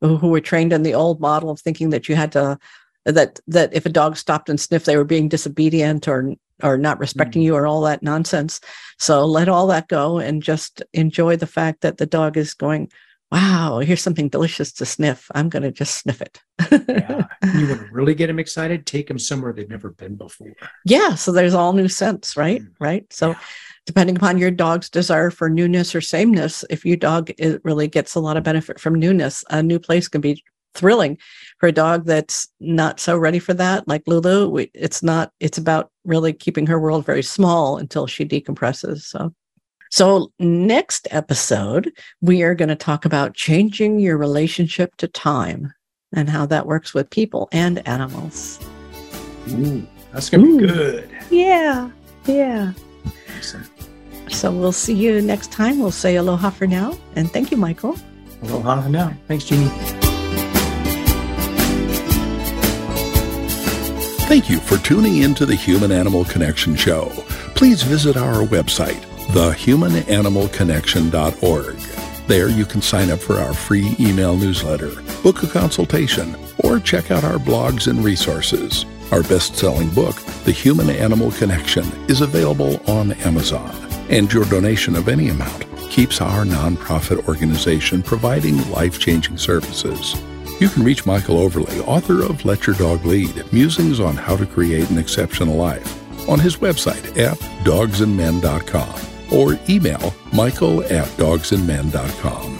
who 0.00 0.28
were 0.28 0.40
trained 0.40 0.72
in 0.72 0.82
the 0.82 0.94
old 0.94 1.20
model 1.20 1.50
of 1.50 1.60
thinking 1.60 1.90
that 1.90 2.08
you 2.08 2.16
had 2.16 2.32
to 2.32 2.58
that 3.04 3.40
that 3.46 3.72
if 3.72 3.86
a 3.86 3.90
dog 3.90 4.16
stopped 4.16 4.48
and 4.48 4.60
sniffed, 4.60 4.86
they 4.86 4.96
were 4.96 5.04
being 5.04 5.28
disobedient 5.28 6.06
or 6.06 6.34
or 6.62 6.78
not 6.78 6.98
respecting 6.98 7.42
mm. 7.42 7.46
you 7.46 7.54
or 7.54 7.66
all 7.66 7.82
that 7.82 8.02
nonsense. 8.02 8.60
So 8.98 9.24
let 9.24 9.48
all 9.48 9.66
that 9.68 9.88
go 9.88 10.18
and 10.18 10.42
just 10.42 10.82
enjoy 10.92 11.36
the 11.36 11.46
fact 11.46 11.82
that 11.82 11.98
the 11.98 12.06
dog 12.06 12.36
is 12.36 12.54
going, 12.54 12.90
wow, 13.32 13.78
here's 13.78 14.02
something 14.02 14.28
delicious 14.28 14.72
to 14.72 14.86
sniff. 14.86 15.30
I'm 15.34 15.48
going 15.48 15.62
to 15.62 15.70
just 15.70 15.98
sniff 15.98 16.20
it. 16.20 16.40
yeah. 16.70 17.26
You 17.54 17.68
want 17.68 17.80
to 17.86 17.88
really 17.92 18.14
get 18.14 18.26
them 18.26 18.38
excited? 18.38 18.86
Take 18.86 19.06
them 19.06 19.18
somewhere 19.18 19.52
they've 19.52 19.68
never 19.68 19.90
been 19.90 20.16
before. 20.16 20.52
Yeah. 20.84 21.14
So 21.14 21.30
there's 21.30 21.54
all 21.54 21.72
new 21.72 21.88
scents, 21.88 22.36
right? 22.36 22.60
Mm. 22.60 22.74
Right. 22.80 23.12
So, 23.12 23.30
yeah. 23.30 23.38
depending 23.86 24.16
upon 24.16 24.38
your 24.38 24.50
dog's 24.50 24.90
desire 24.90 25.30
for 25.30 25.48
newness 25.48 25.94
or 25.94 26.00
sameness, 26.00 26.64
if 26.70 26.84
your 26.84 26.96
dog 26.96 27.30
really 27.62 27.86
gets 27.86 28.16
a 28.16 28.20
lot 28.20 28.36
of 28.36 28.42
benefit 28.42 28.80
from 28.80 28.94
newness, 28.94 29.44
a 29.50 29.62
new 29.62 29.78
place 29.78 30.08
can 30.08 30.20
be 30.20 30.42
thrilling 30.74 31.18
for 31.58 31.68
a 31.68 31.72
dog 31.72 32.06
that's 32.06 32.48
not 32.60 33.00
so 33.00 33.18
ready 33.18 33.38
for 33.38 33.52
that 33.54 33.88
like 33.88 34.04
lulu 34.06 34.48
we, 34.48 34.70
it's 34.72 35.02
not 35.02 35.32
it's 35.40 35.58
about 35.58 35.90
really 36.04 36.32
keeping 36.32 36.66
her 36.66 36.80
world 36.80 37.04
very 37.04 37.22
small 37.22 37.76
until 37.76 38.06
she 38.06 38.24
decompresses 38.24 39.02
so. 39.02 39.32
So 39.92 40.32
next 40.38 41.08
episode 41.10 41.92
we 42.20 42.42
are 42.42 42.54
going 42.54 42.68
to 42.68 42.76
talk 42.76 43.04
about 43.04 43.34
changing 43.34 43.98
your 43.98 44.16
relationship 44.16 44.96
to 44.96 45.08
time 45.08 45.72
and 46.14 46.28
how 46.28 46.46
that 46.46 46.66
works 46.66 46.94
with 46.94 47.10
people 47.10 47.48
and 47.52 47.86
animals. 47.88 48.60
Ooh, 49.48 49.86
that's 50.12 50.30
going 50.30 50.44
to 50.44 50.58
be 50.58 50.66
good. 50.66 51.10
Yeah 51.30 51.90
yeah. 52.26 52.72
So 54.28 54.52
we'll 54.52 54.72
see 54.72 54.94
you 54.94 55.20
next 55.20 55.50
time. 55.50 55.80
We'll 55.80 55.90
say 55.90 56.16
aloha 56.16 56.50
for 56.50 56.66
now 56.66 56.96
and 57.16 57.30
thank 57.30 57.50
you 57.50 57.56
michael. 57.56 57.96
Aloha 58.42 58.82
for 58.82 58.88
now. 58.88 59.14
Thanks 59.26 59.44
jeannie 59.44 60.09
Thank 64.30 64.46
you 64.48 64.60
for 64.60 64.78
tuning 64.78 65.22
in 65.22 65.34
to 65.34 65.44
the 65.44 65.56
Human 65.56 65.90
Animal 65.90 66.24
Connection 66.24 66.76
Show. 66.76 67.06
Please 67.56 67.82
visit 67.82 68.16
our 68.16 68.46
website, 68.46 69.00
thehumananimalconnection.org. 69.32 71.76
There 72.28 72.48
you 72.48 72.64
can 72.64 72.80
sign 72.80 73.10
up 73.10 73.18
for 73.18 73.38
our 73.38 73.52
free 73.52 73.96
email 73.98 74.36
newsletter, 74.36 74.92
book 75.24 75.42
a 75.42 75.48
consultation, 75.48 76.36
or 76.58 76.78
check 76.78 77.10
out 77.10 77.24
our 77.24 77.38
blogs 77.38 77.88
and 77.88 78.04
resources. 78.04 78.86
Our 79.10 79.24
best 79.24 79.56
selling 79.56 79.90
book, 79.90 80.14
The 80.44 80.52
Human 80.52 80.90
Animal 80.90 81.32
Connection, 81.32 81.82
is 82.08 82.20
available 82.20 82.80
on 82.88 83.14
Amazon, 83.24 83.74
and 84.10 84.32
your 84.32 84.44
donation 84.44 84.94
of 84.94 85.08
any 85.08 85.30
amount 85.30 85.66
keeps 85.90 86.20
our 86.20 86.44
nonprofit 86.44 87.26
organization 87.26 88.00
providing 88.00 88.70
life 88.70 89.00
changing 89.00 89.38
services. 89.38 90.14
You 90.60 90.68
can 90.68 90.84
reach 90.84 91.04
Michael 91.06 91.38
Overly, 91.38 91.80
author 91.80 92.22
of 92.22 92.44
Let 92.44 92.66
Your 92.66 92.76
Dog 92.76 93.06
Lead 93.06 93.50
Musings 93.50 93.98
on 93.98 94.14
How 94.14 94.36
to 94.36 94.44
Create 94.44 94.90
an 94.90 94.98
Exceptional 94.98 95.56
Life, 95.56 96.28
on 96.28 96.38
his 96.38 96.58
website 96.58 97.16
at 97.18 97.38
dogsandmen.com 97.64 99.00
or 99.32 99.58
email 99.68 100.14
michael 100.34 100.82
at 100.84 101.06
dogsandmen.com. 101.16 102.58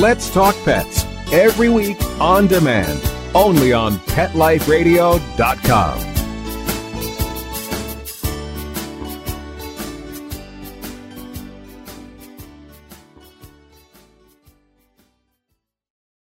Let's 0.00 0.30
Talk 0.30 0.56
Pets 0.64 1.04
every 1.32 1.68
week 1.68 2.02
on 2.20 2.48
demand, 2.48 3.08
only 3.34 3.72
on 3.72 3.98
PetLifeRadio.com. 3.98 6.11